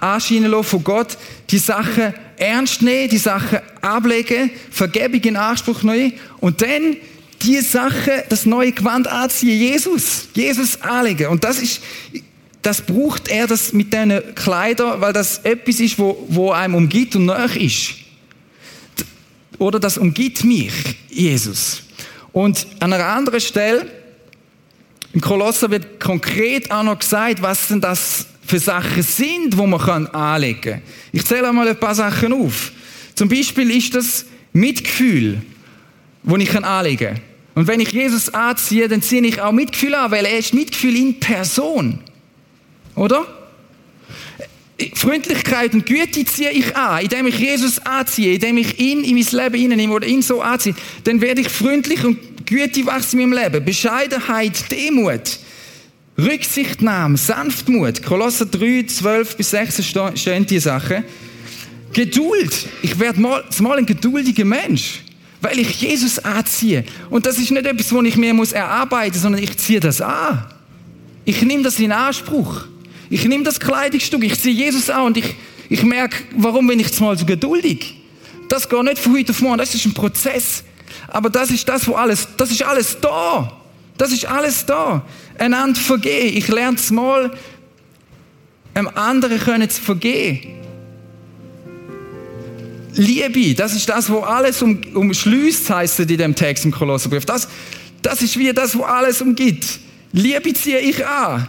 anscheinen 0.00 0.62
von 0.62 0.84
Gott, 0.84 1.16
die 1.50 1.58
Sachen 1.58 2.12
ernst 2.36 2.82
nehmen, 2.82 3.08
die 3.08 3.18
Sachen 3.18 3.60
ablegen, 3.80 4.50
Vergebung 4.70 5.22
in 5.22 5.36
Anspruch 5.36 5.82
nehmen 5.82 6.12
und 6.40 6.60
dann 6.60 6.96
die 7.42 7.60
Sachen, 7.60 8.22
das 8.28 8.46
neue 8.46 8.72
Gewand 8.72 9.08
anziehen, 9.08 9.58
Jesus, 9.58 10.28
Jesus 10.34 10.80
anlegen. 10.82 11.28
Und 11.28 11.44
das 11.44 11.60
ist, 11.60 11.80
das 12.62 12.80
braucht 12.80 13.28
er 13.28 13.46
das 13.46 13.72
mit 13.72 13.92
diesen 13.92 14.34
Kleidern, 14.34 15.00
weil 15.00 15.12
das 15.12 15.38
etwas 15.38 15.80
ist, 15.80 15.98
wo, 15.98 16.26
wo 16.28 16.50
einem 16.52 16.74
umgibt 16.74 17.14
und 17.16 17.26
nach 17.26 17.54
ist. 17.54 17.94
Oder 19.58 19.78
das 19.78 19.98
umgibt 19.98 20.44
mich, 20.44 20.72
Jesus. 21.08 21.82
Und 22.32 22.66
an 22.80 22.92
einer 22.92 23.06
anderen 23.06 23.40
Stelle, 23.40 23.86
im 25.12 25.20
Kolosser 25.20 25.70
wird 25.70 25.98
konkret 25.98 26.70
auch 26.70 26.82
noch 26.82 26.98
gesagt, 26.98 27.40
was 27.40 27.68
denn 27.68 27.80
das 27.80 28.26
für 28.46 28.58
Sachen 28.58 29.02
sind, 29.02 29.56
wo 29.56 29.66
man 29.66 30.06
anlegen 30.08 30.60
kann. 30.60 30.82
Ich 31.12 31.24
zähle 31.24 31.52
mal 31.52 31.66
ein 31.66 31.80
paar 31.80 31.94
Sachen 31.94 32.32
auf. 32.32 32.72
Zum 33.14 33.28
Beispiel 33.28 33.70
ist 33.70 33.94
das 33.94 34.26
Mitgefühl, 34.52 35.40
wo 36.26 36.36
ich 36.36 36.54
anlegen 36.54 37.14
kann. 37.14 37.20
Und 37.54 37.68
wenn 37.68 37.80
ich 37.80 37.92
Jesus 37.92 38.34
anziehe, 38.34 38.86
dann 38.86 39.00
ziehe 39.00 39.22
ich 39.22 39.40
auch 39.40 39.52
Mitgefühl 39.52 39.94
an, 39.94 40.10
weil 40.10 40.26
er 40.26 40.38
ist 40.38 40.52
Mitgefühl 40.52 40.94
in 40.94 41.18
Person. 41.18 42.00
Oder? 42.94 43.26
Freundlichkeit 44.92 45.72
und 45.72 45.86
Güte 45.86 46.24
ziehe 46.26 46.50
ich 46.50 46.76
an, 46.76 47.02
indem 47.02 47.26
ich 47.28 47.38
Jesus 47.38 47.78
anziehe, 47.78 48.34
indem 48.34 48.58
ich 48.58 48.78
ihn 48.78 49.04
in 49.04 49.14
mein 49.14 49.44
Leben 49.44 49.58
hineinnehme 49.58 49.94
oder 49.94 50.06
ihn 50.06 50.20
so 50.20 50.42
anziehe, 50.42 50.74
dann 51.04 51.22
werde 51.22 51.40
ich 51.40 51.48
freundlich 51.48 52.04
und 52.04 52.18
Güte 52.46 52.86
wächst 52.86 53.14
in 53.14 53.20
meinem 53.20 53.32
Leben. 53.32 53.64
Bescheidenheit, 53.64 54.70
Demut, 54.70 55.38
Rücksichtnahme, 56.18 57.16
Sanftmut. 57.16 58.02
Kolosser 58.02 58.44
3, 58.46 58.84
12 58.86 59.36
bis 59.36 59.50
16 59.50 60.16
stehen 60.16 60.44
die 60.44 60.58
Sachen. 60.58 61.04
Geduld. 61.94 62.68
Ich 62.82 62.98
werde 62.98 63.18
mal, 63.18 63.44
mal 63.60 63.78
ein 63.78 63.86
geduldiger 63.86 64.44
Mensch, 64.44 65.00
weil 65.46 65.58
ich 65.60 65.80
Jesus 65.80 66.18
anziehe. 66.18 66.84
Und 67.08 67.24
das 67.24 67.38
ist 67.38 67.50
nicht 67.50 67.64
etwas, 67.64 67.92
wo 67.92 68.02
ich 68.02 68.16
mir 68.16 68.34
muss 68.34 68.52
erarbeiten 68.52 69.14
muss, 69.14 69.22
sondern 69.22 69.42
ich 69.42 69.56
ziehe 69.56 69.80
das 69.80 70.00
an. 70.00 70.44
Ich 71.24 71.40
nehme 71.42 71.62
das 71.62 71.78
in 71.78 71.92
Anspruch. 71.92 72.64
Ich 73.08 73.24
nehme 73.24 73.44
das 73.44 73.60
Kleidungsstück, 73.60 74.24
ich 74.24 74.40
ziehe 74.40 74.54
Jesus 74.54 74.90
an 74.90 75.06
und 75.06 75.16
ich, 75.16 75.36
ich 75.68 75.82
merke, 75.84 76.16
warum 76.36 76.66
bin 76.66 76.80
ich 76.80 76.86
jetzt 76.86 77.00
mal 77.00 77.16
so 77.16 77.24
geduldig? 77.24 77.94
Das 78.48 78.68
geht 78.68 78.82
nicht 78.82 78.98
von 78.98 79.12
heute 79.14 79.30
auf 79.30 79.40
morgen, 79.40 79.58
das 79.58 79.74
ist 79.74 79.86
ein 79.86 79.94
Prozess. 79.94 80.64
Aber 81.08 81.30
das 81.30 81.50
ist 81.50 81.68
das, 81.68 81.86
wo 81.86 81.94
alles, 81.94 82.26
das 82.36 82.50
ist 82.50 82.62
alles 82.64 82.98
da. 83.00 83.52
Das 83.96 84.12
ist 84.12 84.26
alles 84.26 84.66
da. 84.66 85.06
Einander 85.38 85.80
vergehen. 85.80 86.36
Ich 86.36 86.48
lerne 86.48 86.76
es 86.76 86.90
mal, 86.90 87.36
einem 88.74 88.88
anderen 88.88 89.38
können 89.38 89.70
zu 89.70 89.80
vergehen. 89.80 90.65
Liebe, 92.96 93.54
das 93.54 93.74
ist 93.74 93.88
das, 93.88 94.10
wo 94.10 94.20
alles 94.20 94.62
um, 94.62 94.80
umschließt, 94.94 95.68
heißt 95.68 96.00
es 96.00 96.10
in 96.10 96.16
dem 96.16 96.34
Text 96.34 96.64
im 96.64 96.72
Kolosserbrief. 96.72 97.26
Das, 97.26 97.48
das 98.02 98.22
ist 98.22 98.38
wie 98.38 98.52
das, 98.52 98.76
wo 98.76 98.82
alles 98.82 99.20
umgibt. 99.20 99.66
Liebe 100.12 100.52
ziehe 100.54 100.80
ich 100.80 101.06
an. 101.06 101.48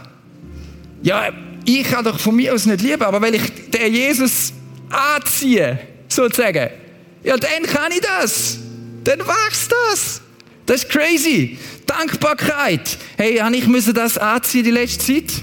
Ja, 1.02 1.30
ich 1.64 1.84
kann 1.84 2.04
doch 2.04 2.18
von 2.18 2.36
mir 2.36 2.54
aus 2.54 2.66
nicht 2.66 2.82
lieben, 2.82 3.02
aber 3.02 3.20
wenn 3.22 3.34
ich 3.34 3.42
den 3.70 3.94
Jesus 3.94 4.52
anziehe, 4.90 5.78
sozusagen, 6.08 6.70
ja, 7.24 7.36
dann 7.36 7.62
kann 7.64 7.92
ich 7.92 8.00
das. 8.00 8.58
Dann 9.04 9.20
wächst 9.20 9.72
das. 9.72 10.20
Das 10.66 10.82
ist 10.82 10.90
crazy. 10.90 11.58
Dankbarkeit. 11.86 12.98
Hey, 13.16 13.36
habe 13.36 13.56
ich 13.56 13.66
müssen 13.66 13.94
das 13.94 14.18
anziehen 14.18 14.64
die 14.64 14.70
letzte 14.70 15.06
Zeit? 15.06 15.42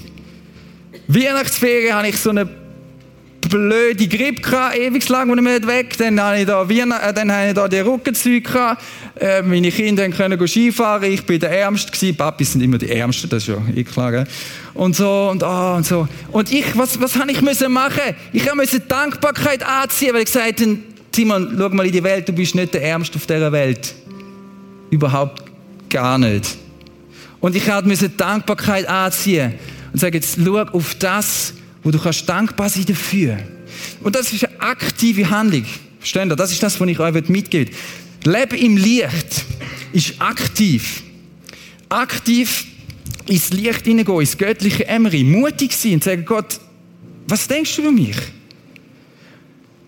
Weihnachtsferien 1.08 1.94
habe 1.94 2.08
ich 2.08 2.18
so 2.18 2.30
eine 2.30 2.48
blöde 3.56 4.06
Grippe 4.06 4.42
gehabt, 4.42 4.76
ewig 4.76 5.08
lang, 5.08 5.34
ich 5.34 5.42
nicht 5.42 5.66
weg. 5.66 5.96
Dann 5.96 6.20
habe 6.20 6.40
ich 6.40 6.46
da, 6.46 6.62
äh, 6.62 7.12
dann 7.14 7.32
habe 7.32 7.48
ich 7.48 7.54
da 7.54 7.68
die 7.68 7.78
Rückenzüge 7.78 8.42
gehabt. 8.42 8.82
Äh, 9.18 9.42
meine 9.42 9.70
Kinder 9.70 10.08
können 10.10 10.46
Skifahren. 10.46 11.10
Ich 11.10 11.24
bin 11.24 11.40
der 11.40 11.50
Ärmste 11.50 11.90
gewesen. 11.90 12.16
Papis 12.16 12.52
sind 12.52 12.62
immer 12.62 12.78
die 12.78 12.90
Ärmsten, 12.90 13.30
das 13.30 13.42
ist 13.42 13.48
ja 13.48 13.56
eh 13.74 13.84
klar, 13.84 14.12
gell? 14.12 14.26
Und 14.74 14.94
so, 14.94 15.30
und 15.30 15.42
ah, 15.42 15.76
und 15.76 15.86
so. 15.86 16.06
Und 16.32 16.52
ich, 16.52 16.76
was, 16.76 17.00
was 17.00 17.16
habe 17.16 17.30
ich 17.32 17.40
müssen 17.40 17.72
machen? 17.72 18.14
Ich 18.32 18.54
müssen 18.54 18.82
Dankbarkeit 18.86 19.66
anziehen, 19.66 20.12
weil 20.12 20.22
ich 20.22 20.32
gesagt 20.32 20.60
habe, 20.60 20.78
Simon, 21.14 21.56
schau 21.58 21.68
mal 21.70 21.86
in 21.86 21.92
die 21.92 22.04
Welt, 22.04 22.28
du 22.28 22.32
bist 22.32 22.54
nicht 22.54 22.74
der 22.74 22.82
Ärmste 22.82 23.16
auf 23.16 23.26
dieser 23.26 23.50
Welt. 23.50 23.94
Überhaupt 24.90 25.44
gar 25.88 26.18
nicht. 26.18 26.58
Und 27.40 27.56
ich 27.56 27.66
musste 27.84 28.10
Dankbarkeit 28.10 28.86
anziehen 28.86 29.54
und 29.92 29.98
sagen, 29.98 30.14
jetzt 30.14 30.38
schau 30.44 30.58
auf 30.58 30.94
das, 30.96 31.54
wo 31.86 31.92
du 31.92 32.00
kannst 32.00 32.28
dankbar 32.28 32.68
sein 32.68 32.84
dafür. 32.84 33.38
Und 34.02 34.16
das 34.16 34.32
ist 34.32 34.44
eine 34.44 34.60
aktive 34.60 35.30
Handlung. 35.30 35.64
Versteht 36.00 36.26
ihr? 36.26 36.34
Das 36.34 36.50
ist 36.50 36.60
das, 36.60 36.80
was 36.80 36.88
ich 36.88 36.98
euch 36.98 37.28
mitgebe. 37.28 37.70
Leben 38.24 38.58
im 38.58 38.76
Licht 38.76 39.44
ist 39.92 40.20
aktiv. 40.20 41.04
Aktiv 41.88 42.64
ins 43.28 43.50
Licht 43.50 43.84
hineingehen, 43.84 44.18
ins 44.18 44.36
göttliche 44.36 44.88
Emery. 44.88 45.22
Mutig 45.22 45.74
sein 45.74 45.94
und 45.94 46.02
sagen, 46.02 46.24
Gott, 46.24 46.58
was 47.28 47.46
denkst 47.46 47.76
du 47.76 47.82
über 47.82 47.92
mich? 47.92 48.16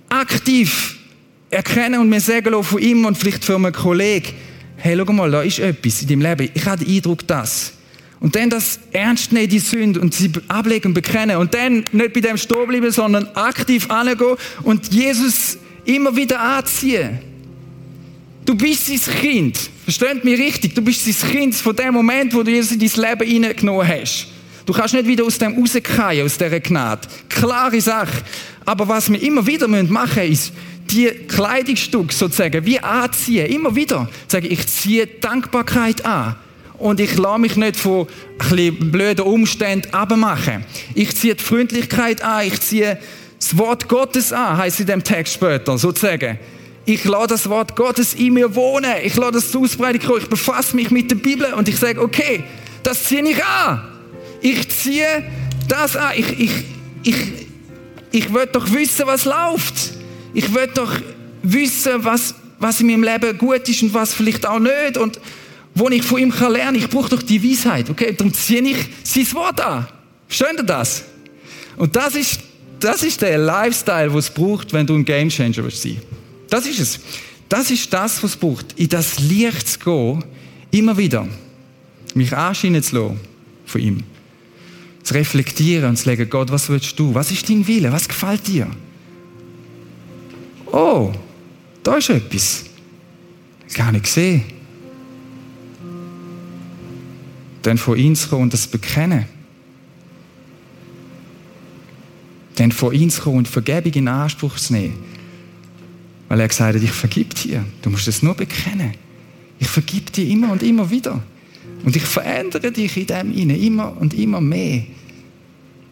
Aktiv 0.09 0.99
erkennen 1.51 2.01
und 2.01 2.09
mir 2.09 2.21
sagen 2.21 2.63
von 2.63 2.81
ihm 2.81 3.07
und 3.07 3.19
vielleicht 3.19 3.45
von 3.45 3.57
einem 3.57 3.75
Kollegen, 3.75 4.35
hey, 4.77 4.97
schau 4.97 5.13
mal, 5.13 5.33
da 5.33 5.43
ist 5.43 5.59
etwas 5.59 6.03
in 6.03 6.07
deinem 6.07 6.21
Leben. 6.23 6.49
Ich 6.55 6.65
habe 6.65 6.85
den 6.85 6.95
Eindruck, 6.95 7.27
dass. 7.27 7.73
Und 8.21 8.35
dann 8.35 8.51
das 8.51 8.81
ernst 8.93 9.33
nehmen, 9.33 9.49
die 9.49 9.61
Sünde, 9.61 10.01
und 10.01 10.13
sie 10.13 10.31
ablegen 10.49 10.89
und 10.89 10.95
bekennen. 10.95 11.37
Und 11.37 11.55
dann 11.55 11.85
nicht 11.93 12.13
bei 12.13 12.21
dem 12.21 12.37
stehen 12.37 12.67
bleiben, 12.67 12.91
sondern 12.91 13.29
aktiv 13.35 13.91
angehen 13.91 14.37
und 14.65 14.93
Jesus 14.93 15.59
immer 15.85 16.17
wieder 16.17 16.41
anziehen. 16.41 17.21
Du 18.45 18.57
bist 18.57 18.87
sein 18.87 19.15
Kind. 19.21 19.71
Versteht 19.85 20.25
mich 20.25 20.39
richtig? 20.39 20.75
Du 20.75 20.83
bist 20.83 21.05
sein 21.05 21.31
Kind 21.31 21.55
von 21.55 21.77
dem 21.77 21.95
Moment, 21.95 22.35
wo 22.35 22.43
du 22.43 22.51
Jesus 22.51 22.73
in 22.73 22.81
dein 22.81 23.11
Leben 23.11 23.31
hineingenommen 23.31 23.87
hast. 23.87 24.29
Du 24.67 24.73
kannst 24.73 24.95
nicht 24.95 25.07
wieder 25.07 25.25
aus 25.25 25.39
dem 25.39 25.55
rauskommen, 25.55 26.23
aus 26.25 26.37
dieser 26.37 26.61
Gnade. 26.61 27.09
Klare 27.29 27.81
Sache. 27.81 28.23
Aber 28.65 28.89
was 28.89 29.11
wir 29.11 29.23
immer 29.23 29.47
wieder 29.47 29.69
machen 29.69 30.29
müssen, 30.29 30.33
ist, 30.33 30.53
die 30.91 31.07
Kleidungsstück 31.07 32.13
sozusagen 32.13 32.65
wie 32.65 32.81
anziehen. 32.81 33.47
Immer 33.47 33.77
wieder. 33.77 34.09
Sagen, 34.27 34.49
ich 34.51 34.67
ziehe 34.67 35.07
Dankbarkeit 35.07 36.05
an 36.05 36.37
und 36.79 37.01
ich 37.01 37.17
lasse 37.17 37.41
mich 37.41 37.57
nicht 37.57 37.77
von 37.77 38.07
ein 38.39 38.91
blöden 38.91 39.25
Umständen 39.25 39.93
abmachen. 39.93 40.65
Ich 40.95 41.15
ziehe 41.17 41.35
die 41.35 41.43
Freundlichkeit 41.43 42.23
an, 42.23 42.47
ich 42.47 42.61
ziehe 42.61 42.99
das 43.39 43.57
Wort 43.57 43.89
Gottes 43.89 44.33
an, 44.33 44.57
heißt 44.57 44.81
in 44.81 44.87
dem 44.87 45.05
Text 45.05 45.35
später, 45.35 45.79
sozusagen. 45.79 46.39
Ich 46.85 47.05
lasse 47.05 47.27
das 47.29 47.49
Wort 47.51 47.77
Gottes 47.77 48.15
in 48.15 48.33
mir 48.33 48.55
wohnen. 48.55 48.95
Ich 49.03 49.15
lasse 49.17 49.33
das 49.33 49.55
ausbreiten. 49.55 50.01
Ich 50.19 50.27
befasse 50.29 50.75
mich 50.75 50.91
mit 50.91 51.11
der 51.11 51.17
Bibel 51.17 51.53
und 51.53 51.69
ich 51.69 51.77
sage, 51.77 52.01
okay, 52.01 52.45
das 52.83 53.05
ziehe 53.05 53.23
ich 53.29 53.45
an. 53.45 53.83
Ich 54.41 54.69
ziehe 54.71 55.23
das 55.69 55.97
an. 55.97 56.13
Ich, 56.17 56.41
ich, 56.41 56.51
ich, 57.03 57.17
ich 58.11 58.33
will 58.33 58.47
doch 58.47 58.73
wissen, 58.73 59.07
was 59.07 59.27
läuft. 59.27 59.93
Ich 60.33 60.55
will 60.55 60.69
doch 60.73 60.91
wissen, 61.43 62.05
was, 62.05 62.35
was 62.59 62.81
in 62.81 62.87
meinem 62.87 63.03
Leben 63.03 63.37
gut 63.37 63.69
ist 63.69 63.83
und 63.83 63.93
was 63.93 64.15
vielleicht 64.15 64.47
auch 64.47 64.59
nicht. 64.59 64.97
Und 64.97 65.21
wo 65.79 65.89
ich 65.89 66.03
von 66.03 66.19
ihm 66.21 66.31
kann 66.31 66.53
lernen. 66.53 66.77
Ich 66.77 66.89
brauche 66.89 67.11
doch 67.11 67.23
die 67.23 67.43
Weisheit. 67.43 67.89
Okay, 67.89 68.15
darum 68.17 68.33
ziehe 68.33 68.63
ich 68.63 68.77
sein 69.05 69.33
Wort 69.35 69.61
an. 69.61 69.87
Versteht 70.27 70.59
ihr 70.59 70.65
das? 70.65 71.05
Und 71.77 71.95
das 71.95 72.15
ist, 72.15 72.41
das 72.81 73.03
ist 73.03 73.23
der 73.23 73.39
Lifestyle, 73.39 74.09
den 74.09 74.19
es 74.19 74.31
braucht, 74.31 74.73
wenn 74.73 74.87
du 74.87 74.95
ein 74.95 75.05
Gamechanger 75.05 75.57
willst 75.59 75.83
sein. 75.83 75.99
Das 76.51 76.67
ist 76.67 76.81
es. 76.81 77.01
Das 77.49 77.71
ist 77.71 77.93
das, 77.93 78.23
was 78.23 78.33
es 78.33 78.37
braucht. 78.37 78.79
In 78.79 78.89
das 78.89 79.19
Licht 79.21 79.69
zu 79.69 79.79
gehen, 79.79 80.25
immer 80.71 80.97
wieder. 80.99 81.27
Mich 82.15 82.37
anscheinen 82.37 82.83
zu 82.83 82.97
lassen 82.97 83.21
von 83.65 83.81
ihm. 83.81 84.03
Zu 85.03 85.15
reflektieren 85.15 85.91
und 85.91 85.97
zu 85.97 86.05
sagen, 86.05 86.29
Gott, 86.29 86.51
was 86.51 86.69
willst 86.69 86.99
du? 86.99 87.15
Was 87.15 87.31
ist 87.31 87.49
dein 87.49 87.67
Wille? 87.67 87.91
Was 87.93 88.09
gefällt 88.09 88.47
dir? 88.47 88.67
Oh, 90.67 91.13
da 91.83 91.97
ist 91.97 92.11
etwas. 92.11 92.65
Gar 93.73 93.93
nicht 93.93 94.05
gesehen. 94.05 94.58
Dann 97.69 97.77
vor 97.77 97.97
ihn 97.97 98.17
zu 98.17 98.31
kommen 98.31 98.45
und 98.45 98.55
das 98.55 98.67
bekennen. 98.67 99.27
Dann 102.55 102.73
vor 102.73 102.95
ihn 102.95 103.11
zu 103.11 103.21
kommen 103.21 103.37
und 103.37 103.49
Vergebung 103.49 103.93
in 103.93 104.09
Anspruch 104.09 104.57
zu 104.57 104.73
nehmen. 104.73 104.95
Weil 106.29 106.41
er 106.41 106.49
gesagt 106.49 106.77
hat, 106.77 106.83
ich 106.83 106.91
vergib 106.91 107.35
dir. 107.35 107.63
Du 107.83 107.91
musst 107.91 108.09
es 108.09 108.23
nur 108.23 108.35
bekennen. 108.35 108.95
Ich 109.59 109.69
vergib 109.69 110.13
dir 110.13 110.27
immer 110.27 110.51
und 110.51 110.63
immer 110.63 110.91
wieder. 110.91 111.23
Und 111.85 111.95
ich 111.95 112.05
verändere 112.05 112.73
dich 112.73 112.97
in 112.97 113.07
dem 113.07 113.37
inne 113.37 113.59
immer 113.59 113.95
und 114.01 114.15
immer 114.15 114.41
mehr. 114.41 114.85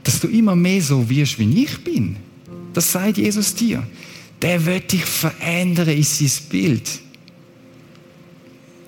Dass 0.03 0.19
du 0.21 0.29
immer 0.29 0.57
mehr 0.57 0.81
so 0.81 1.07
wirst, 1.11 1.39
wie 1.39 1.63
ich 1.63 1.85
bin. 1.85 2.17
Das 2.73 2.91
sagt 2.91 3.19
Jesus 3.19 3.55
dir. 3.55 3.87
Der 4.41 4.65
wird 4.65 4.93
dich 4.93 5.05
verändern 5.05 5.89
in 5.89 6.03
sein 6.03 6.31
Bild. 6.49 7.01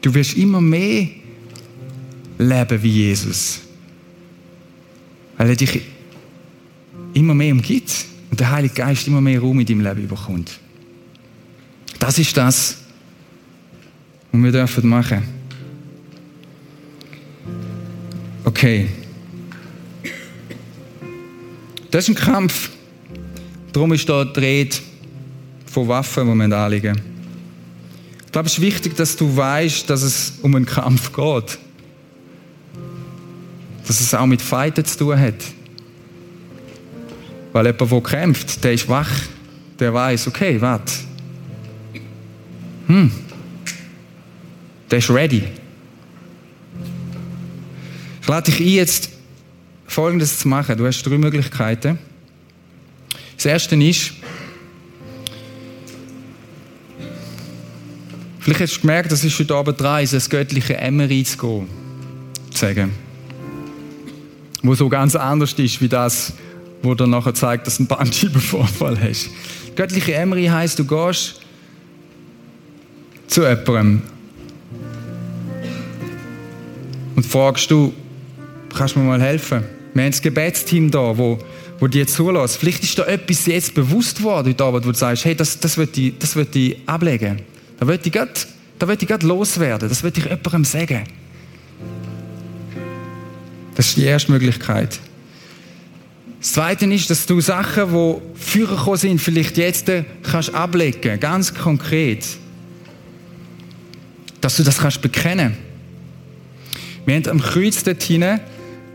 Du 0.01 0.15
wirst 0.15 0.39
immer 0.39 0.63
mehr 0.63 1.09
leben 2.39 2.83
wie 2.83 2.91
Jesus. 2.91 3.61
Weil 5.37 5.51
er 5.51 5.57
dich 5.57 5.81
immer 7.15 7.35
mehr 7.35 7.53
umgibt 7.53 8.07
und 8.31 8.41
der 8.41 8.51
Heilige 8.51 8.75
Geist 8.75 9.07
immer 9.07 9.21
mehr 9.21 9.41
Raum 9.41 9.61
in 9.61 9.67
deinem 9.67 9.81
Leben 9.81 10.09
bekommt. 10.09 10.59
Das 11.99 12.19
ist 12.19 12.37
das, 12.37 12.79
was 14.33 14.43
wir 14.43 14.53
dürfen 14.53 14.89
machen. 14.89 15.23
Okay. 18.45 18.89
Das 21.91 22.09
ist 22.09 22.11
ein 22.11 22.15
Kampf. 22.15 22.71
Darum 23.73 23.93
ist 23.93 24.09
da 24.09 24.25
die 24.25 24.41
Rede 24.41 24.77
von 25.67 25.89
Waffen, 25.89 26.27
die 26.27 26.49
wir 26.49 26.57
anlegen. 26.57 27.01
Ich 28.25 28.33
glaube, 28.33 28.47
es 28.47 28.55
ist 28.55 28.61
wichtig, 28.61 28.97
dass 28.97 29.17
du 29.17 29.37
weißt, 29.37 29.89
dass 29.89 30.03
es 30.03 30.35
um 30.43 30.55
einen 30.55 30.67
Kampf 30.67 31.13
geht. 31.13 31.59
Dass 33.89 34.01
es 34.01 34.13
auch 34.13 34.27
mit 34.27 34.43
Fighten 34.43 34.85
zu 34.85 34.99
tun 34.99 35.19
hat. 35.19 35.35
Weil 37.55 37.67
jemand, 37.67 37.91
der 37.91 38.01
kämpft, 38.03 38.63
der 38.63 38.75
ist 38.75 38.87
wach. 38.87 39.11
Der 39.81 39.95
weiß, 39.95 40.29
okay, 40.29 40.61
warte. 40.61 40.93
Hm. 42.87 43.11
Der 44.91 44.99
ist 44.99 45.09
ready. 45.09 45.45
Ich 48.21 48.29
lade 48.29 48.51
dich 48.51 48.61
ein, 48.61 48.69
jetzt 48.69 49.11
Folgendes 49.87 50.39
zu 50.39 50.49
machen. 50.49 50.77
Du 50.77 50.87
hast 50.87 51.03
drei 51.03 51.17
Möglichkeiten. 51.17 51.99
Das 53.37 53.47
erste 53.47 53.75
ist, 53.77 54.13
vielleicht 58.41 58.61
hast 58.61 58.77
du 58.77 58.81
gemerkt, 58.83 59.13
das 59.13 59.25
ist 59.25 59.39
heute 59.39 59.55
Abend 59.55 59.81
dran, 59.81 60.07
das 60.11 60.29
göttliche 60.29 60.77
Emmery 60.77 61.25
zu 61.25 61.39
gehen, 61.39 61.69
zu 62.51 62.59
sagen. 62.59 63.08
Wo 64.63 64.75
so 64.75 64.89
ganz 64.89 65.15
anders 65.15 65.53
ist, 65.53 65.81
wie 65.81 65.89
das, 65.89 66.33
wo 66.83 66.95
dir 66.95 67.07
nachher 67.07 67.35
zeigt, 67.35 67.67
dass 67.67 67.77
du 67.77 67.83
einen 67.83 67.89
Bandscheibenvorfall 67.89 68.99
hast. 69.01 69.31
Göttliche 69.77 70.15
Emery 70.15 70.47
heißt, 70.47 70.79
du 70.79 70.85
gehst 70.85 71.41
zu 73.29 73.43
jemandem 73.43 74.03
und 77.15 77.27
fragst 77.27 77.71
du, 77.71 77.93
kannst 78.77 78.95
du 78.95 79.01
mir 79.01 79.07
mal 79.07 79.21
helfen? 79.21 79.65
Wir 79.95 80.05
haben 80.05 80.11
das 80.13 80.23
Gebetsteam 80.23 80.91
da, 80.91 81.19
wo, 81.19 81.39
wo 81.81 81.87
dir 81.89 82.07
zulässt. 82.07 82.57
Vielleicht 82.57 82.85
ist 82.85 82.99
da 82.99 83.05
etwas 83.07 83.47
jetzt 83.47 83.75
bewusst 83.75 84.23
worden 84.23 84.55
heute 84.57 84.73
wo 84.73 84.79
du 84.79 84.95
sagst, 84.95 85.25
hey, 85.25 85.35
das, 85.35 85.59
das 85.59 85.77
wird 85.77 85.97
ich, 85.99 86.17
das 86.19 86.37
wird 86.37 86.55
ich 86.55 86.77
ablegen. 86.87 87.41
Da 87.81 87.87
wird 87.87 88.07
ich 88.07 88.13
grad, 88.13 88.47
da 88.79 88.87
wird 88.87 89.03
ich 89.03 89.09
grad 89.09 89.23
loswerden. 89.23 89.89
Das 89.89 90.03
wird 90.03 90.17
ich 90.19 90.25
jemandem 90.25 90.65
sagen. 90.65 91.05
Das 93.79 93.87
ist 93.91 93.97
die 93.97 94.07
erste 94.07 94.33
Möglichkeit. 94.33 94.99
Das 96.41 96.53
Zweite 96.55 96.85
ist, 96.87 97.11
dass 97.11 97.27
du 97.27 97.41
Sachen, 97.41 97.93
die 97.93 98.17
führen 98.35 98.97
sind, 98.97 99.21
vielleicht 99.21 99.57
jetzt 99.57 99.89
kannst 100.25 100.53
ablegen, 100.53 101.21
ganz 101.21 101.55
konkret. 101.55 102.27
Dass 104.41 104.57
du 104.57 104.65
das 104.65 104.79
kannst 104.79 105.01
bekennen. 105.01 105.57
Wir 107.07 107.15
haben 107.15 107.29
am 107.29 107.41
Kreuz 107.41 107.85
dort 107.85 108.03
hinten 108.03 108.41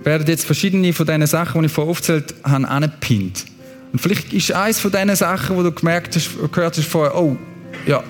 werden 0.03 0.27
jetzt 0.27 0.43
verschiedene 0.43 0.91
von 0.91 1.05
diesen 1.05 1.27
Sachen, 1.27 1.61
die 1.61 1.67
ich 1.67 1.71
vorher 1.71 1.89
aufgezählt 1.89 2.35
habe, 2.43 2.67
angepinnt. 2.67 3.45
Und 3.93 3.99
vielleicht 3.99 4.33
ist 4.33 4.51
eines 4.51 4.81
von 4.81 4.91
diesen 4.91 5.15
Sachen, 5.15 5.55
wo 5.55 5.63
du 5.63 5.71
gemerkt 5.71 6.13
hast, 6.17 6.29
gehört 6.51 6.77
hast 6.77 6.89
vorher, 6.89 7.17
oh, 7.17 7.37
ja, 7.87 8.03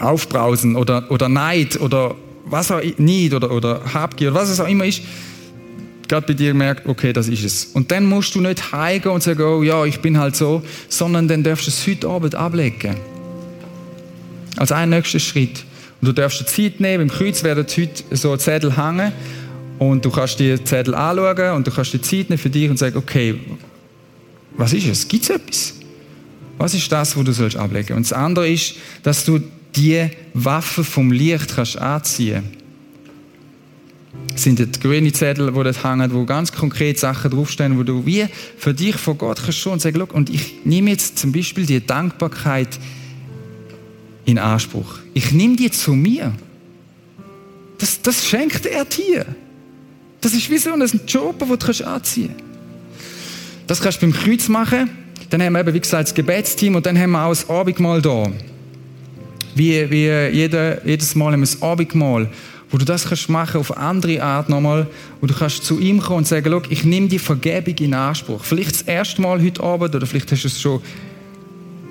Aufbrausen 0.00 0.74
oder, 0.74 1.08
oder 1.08 1.28
Neid 1.28 1.80
oder 1.80 2.16
was 2.50 2.70
auch 2.70 2.80
Neid 2.96 3.34
oder, 3.34 3.50
oder 3.50 3.82
Habgier 3.92 4.30
oder 4.30 4.40
was 4.40 4.48
es 4.48 4.60
auch 4.60 4.68
immer 4.68 4.84
ist, 4.84 5.02
gerade 6.08 6.26
bei 6.26 6.32
dir 6.32 6.54
merkt, 6.54 6.86
okay, 6.86 7.12
das 7.12 7.28
ist 7.28 7.44
es. 7.44 7.64
Und 7.66 7.90
dann 7.90 8.06
musst 8.06 8.34
du 8.34 8.40
nicht 8.40 8.72
heimgehen 8.72 9.14
und 9.14 9.22
sagen, 9.22 9.42
oh 9.42 9.62
ja, 9.62 9.84
ich 9.84 10.00
bin 10.00 10.18
halt 10.18 10.36
so, 10.36 10.62
sondern 10.88 11.28
dann 11.28 11.42
darfst 11.42 11.66
du 11.66 11.70
es 11.70 11.86
heute 11.86 12.08
Abend 12.08 12.34
ablegen. 12.34 12.96
Als 14.56 14.72
ein 14.72 14.90
nächster 14.90 15.20
Schritt. 15.20 15.64
Und 16.00 16.08
du 16.08 16.12
darfst 16.12 16.40
dir 16.40 16.46
Zeit 16.46 16.80
nehmen, 16.80 17.04
im 17.04 17.10
Kreuz 17.10 17.42
werden 17.42 17.66
heute 17.68 18.04
so 18.10 18.36
Zettel 18.36 18.76
hängen 18.76 19.12
und 19.78 20.04
du 20.04 20.10
kannst 20.10 20.40
die 20.40 20.62
Zettel 20.64 20.94
anschauen 20.94 21.56
und 21.56 21.66
du 21.66 21.70
kannst 21.70 21.92
die 21.92 22.00
Zeit 22.00 22.30
nehmen 22.30 22.38
für 22.38 22.50
dich 22.50 22.70
und 22.70 22.78
sagen, 22.78 22.96
okay, 22.96 23.38
was 24.56 24.72
ist 24.72 24.86
es? 24.86 25.06
Gibt 25.06 25.24
es 25.24 25.30
etwas? 25.30 25.74
Was 26.56 26.74
ist 26.74 26.90
das, 26.90 27.16
wo 27.16 27.22
du 27.22 27.32
sollst 27.32 27.56
ablegen? 27.56 27.96
Und 27.96 28.04
das 28.04 28.12
andere 28.12 28.48
ist, 28.48 28.74
dass 29.04 29.24
du 29.24 29.40
die 29.76 30.08
Waffe 30.34 30.84
vom 30.84 31.12
Licht 31.12 31.54
kannst 31.54 31.78
anziehen. 31.78 32.44
Das 34.32 34.42
sind 34.42 34.58
die 34.58 34.80
grünen 34.80 35.12
Zettel, 35.12 35.48
die 35.48 35.52
dort 35.52 35.84
hängen, 35.84 36.12
wo 36.12 36.24
ganz 36.24 36.52
konkret 36.52 36.98
Sachen 36.98 37.30
draufstehen, 37.30 37.78
wo 37.78 37.82
du 37.82 38.06
wie 38.06 38.26
für 38.56 38.72
dich 38.72 38.96
vor 38.96 39.14
Gott 39.16 39.42
kannst 39.42 39.58
schon 39.58 39.78
sagen, 39.78 40.00
und 40.02 40.30
ich 40.30 40.64
nehme 40.64 40.90
jetzt 40.90 41.18
zum 41.18 41.32
Beispiel 41.32 41.66
die 41.66 41.84
Dankbarkeit 41.84 42.78
in 44.24 44.38
Anspruch. 44.38 44.98
Ich 45.14 45.32
nehme 45.32 45.56
die 45.56 45.70
zu 45.70 45.92
mir. 45.92 46.32
Das, 47.78 48.02
das 48.02 48.26
schenkt 48.26 48.66
er 48.66 48.84
dir. 48.84 49.26
Das 50.20 50.34
ist 50.34 50.50
wie 50.50 50.58
so 50.58 50.72
ein 50.72 51.00
Job, 51.06 51.38
den 51.38 51.48
du 51.48 51.86
anziehen 51.86 52.34
kannst. 52.36 52.48
Das 53.66 53.80
kannst 53.80 54.02
du 54.02 54.06
beim 54.06 54.12
Kreuz 54.12 54.48
machen. 54.48 54.90
Dann 55.30 55.42
haben 55.42 55.52
wir 55.52 55.60
eben, 55.60 55.74
wie 55.74 55.80
gesagt, 55.80 56.08
das 56.08 56.14
Gebetsteam 56.14 56.74
und 56.74 56.86
dann 56.86 56.98
haben 56.98 57.10
wir 57.10 57.24
auch 57.24 57.30
das 57.30 57.48
Abendmahl 57.48 58.00
da. 58.00 58.30
Wie, 59.58 59.90
wie 59.90 60.06
jede, 60.36 60.80
jedes 60.84 61.14
Mal 61.14 61.38
das 61.38 61.60
Abendmahl, 61.60 62.28
wo 62.70 62.78
du 62.78 62.84
das 62.84 63.08
kannst 63.08 63.28
machen 63.28 63.60
auf 63.60 63.76
andere 63.76 64.22
Art 64.22 64.48
nochmal, 64.48 64.86
wo 65.20 65.26
du 65.26 65.34
kannst 65.34 65.64
zu 65.64 65.78
ihm 65.78 66.00
kommen 66.00 66.18
und 66.18 66.26
sagen, 66.26 66.62
ich 66.70 66.84
nehme 66.84 67.08
die 67.08 67.18
Vergebung 67.18 67.74
in 67.78 67.94
Anspruch. 67.94 68.44
Vielleicht 68.44 68.72
das 68.72 68.82
erste 68.82 69.20
Mal 69.20 69.42
heute 69.42 69.62
Abend 69.62 69.94
oder 69.94 70.06
vielleicht 70.06 70.30
hast 70.32 70.44
du 70.44 70.48
es 70.48 70.60
schon, 70.60 70.80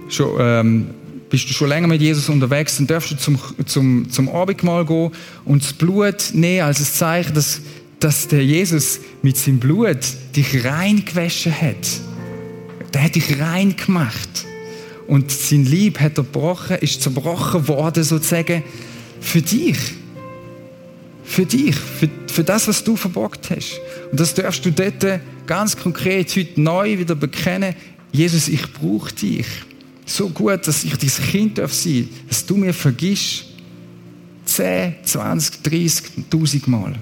schon 0.09 0.37
ähm, 0.39 0.87
bist 1.29 1.49
du 1.49 1.53
schon 1.53 1.69
länger 1.69 1.87
mit 1.87 2.01
Jesus 2.01 2.29
unterwegs, 2.29 2.77
dann 2.77 2.87
darfst 2.87 3.11
du 3.11 3.17
zum, 3.17 3.37
zum, 3.65 4.09
zum 4.09 4.29
Abendmahl 4.29 4.85
gehen 4.85 5.11
und 5.45 5.63
das 5.63 5.73
Blut 5.73 6.31
nehmen 6.33 6.63
als 6.63 6.79
ein 6.79 6.85
Zeichen, 6.85 7.33
dass 7.33 7.61
dass 7.99 8.27
der 8.27 8.43
Jesus 8.43 8.99
mit 9.21 9.37
seinem 9.37 9.59
Blut 9.59 9.99
dich 10.35 10.63
rein 10.65 11.03
gewaschen 11.03 11.51
hat. 11.51 12.01
Der 12.93 13.03
hat 13.03 13.15
dich 13.15 13.39
rein 13.39 13.75
gemacht. 13.75 14.45
Und 15.07 15.31
sein 15.31 15.65
Lieb 15.65 15.99
hat 15.99 16.17
er 16.17 16.23
gebrochen, 16.23 16.77
ist 16.77 17.01
zerbrochen 17.01 17.67
worden, 17.67 18.03
sozusagen, 18.03 18.63
für 19.21 19.41
dich. 19.41 19.77
Für 21.23 21.45
dich, 21.45 21.75
für, 21.75 22.09
für 22.27 22.43
das, 22.43 22.67
was 22.67 22.83
du 22.83 22.95
verbockt 22.95 23.49
hast. 23.49 23.79
Und 24.11 24.19
das 24.19 24.33
darfst 24.33 24.65
du 24.65 24.71
dort 24.71 25.21
ganz 25.45 25.75
konkret 25.75 26.35
heute 26.35 26.61
neu 26.61 26.97
wieder 26.97 27.15
bekennen. 27.15 27.75
Jesus, 28.11 28.47
ich 28.47 28.61
brauche 28.73 29.13
dich. 29.13 29.45
So 30.05 30.29
gut, 30.29 30.67
dass 30.67 30.83
ich 30.83 30.95
dein 30.95 31.29
Kind 31.29 31.57
darf 31.57 31.73
sein, 31.73 32.07
dass 32.27 32.45
du 32.45 32.55
mir 32.55 32.73
vergisst. 32.73 33.45
10, 34.45 34.95
20, 35.03 35.63
30, 35.63 36.05
1000 36.31 36.67
Mal. 36.67 36.95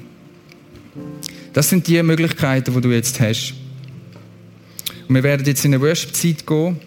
Das 1.53 1.70
sind 1.70 1.88
die 1.88 2.01
Möglichkeiten, 2.01 2.74
die 2.74 2.82
du 2.82 2.91
jetzt 2.91 3.20
hast. 3.20 3.53
Und 5.08 5.16
wir 5.16 5.24
werden 5.24 5.45
jetzt 5.45 5.64
in 5.64 5.74
eine 5.74 5.84
Worship-Zeit 5.84 6.45
gehen. 6.45 6.80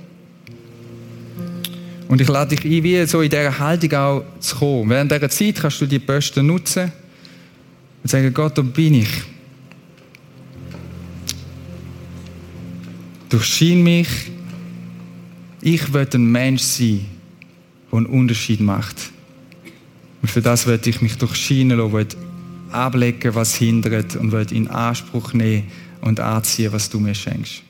Und 2.09 2.23
ich 2.23 2.29
lade 2.29 2.57
dich 2.57 2.65
ein, 2.65 2.83
wie 2.83 3.07
so 3.07 3.21
in 3.21 3.29
dieser 3.29 3.59
Haltung 3.59 3.93
auch 3.93 4.25
zu 4.41 4.57
kommen. 4.57 4.91
Während 4.91 5.13
dieser 5.13 5.29
Zeit 5.29 5.57
kannst 5.57 5.81
du 5.81 5.87
die 5.87 5.99
Posten 5.99 6.47
nutzen 6.47 6.91
und 8.03 8.11
sagen, 8.11 8.33
Gott, 8.33 8.57
da 8.57 8.63
bin 8.63 8.95
ich. 8.95 9.11
Durchschien 13.29 13.83
mich. 13.83 14.09
Ich 15.61 15.93
will 15.93 16.09
ein 16.11 16.25
Mensch 16.25 16.63
sein, 16.63 17.05
der 17.93 17.99
einen 17.99 18.07
Unterschied 18.07 18.61
macht. 18.61 18.97
Und 20.23 20.31
für 20.31 20.41
das 20.41 20.67
werde 20.67 20.89
ich 20.89 21.03
mich 21.03 21.19
durchscheinen 21.19 21.79
lassen, 21.79 22.17
ablegen, 22.71 23.35
was 23.35 23.55
hindert 23.55 24.17
und 24.17 24.33
will 24.33 24.47
in 24.51 24.69
Anspruch 24.69 25.35
nehmen 25.35 25.65
und 26.01 26.21
anziehen, 26.21 26.73
was 26.73 26.89
du 26.89 27.01
mir 27.01 27.15
schenkst. 27.15 27.68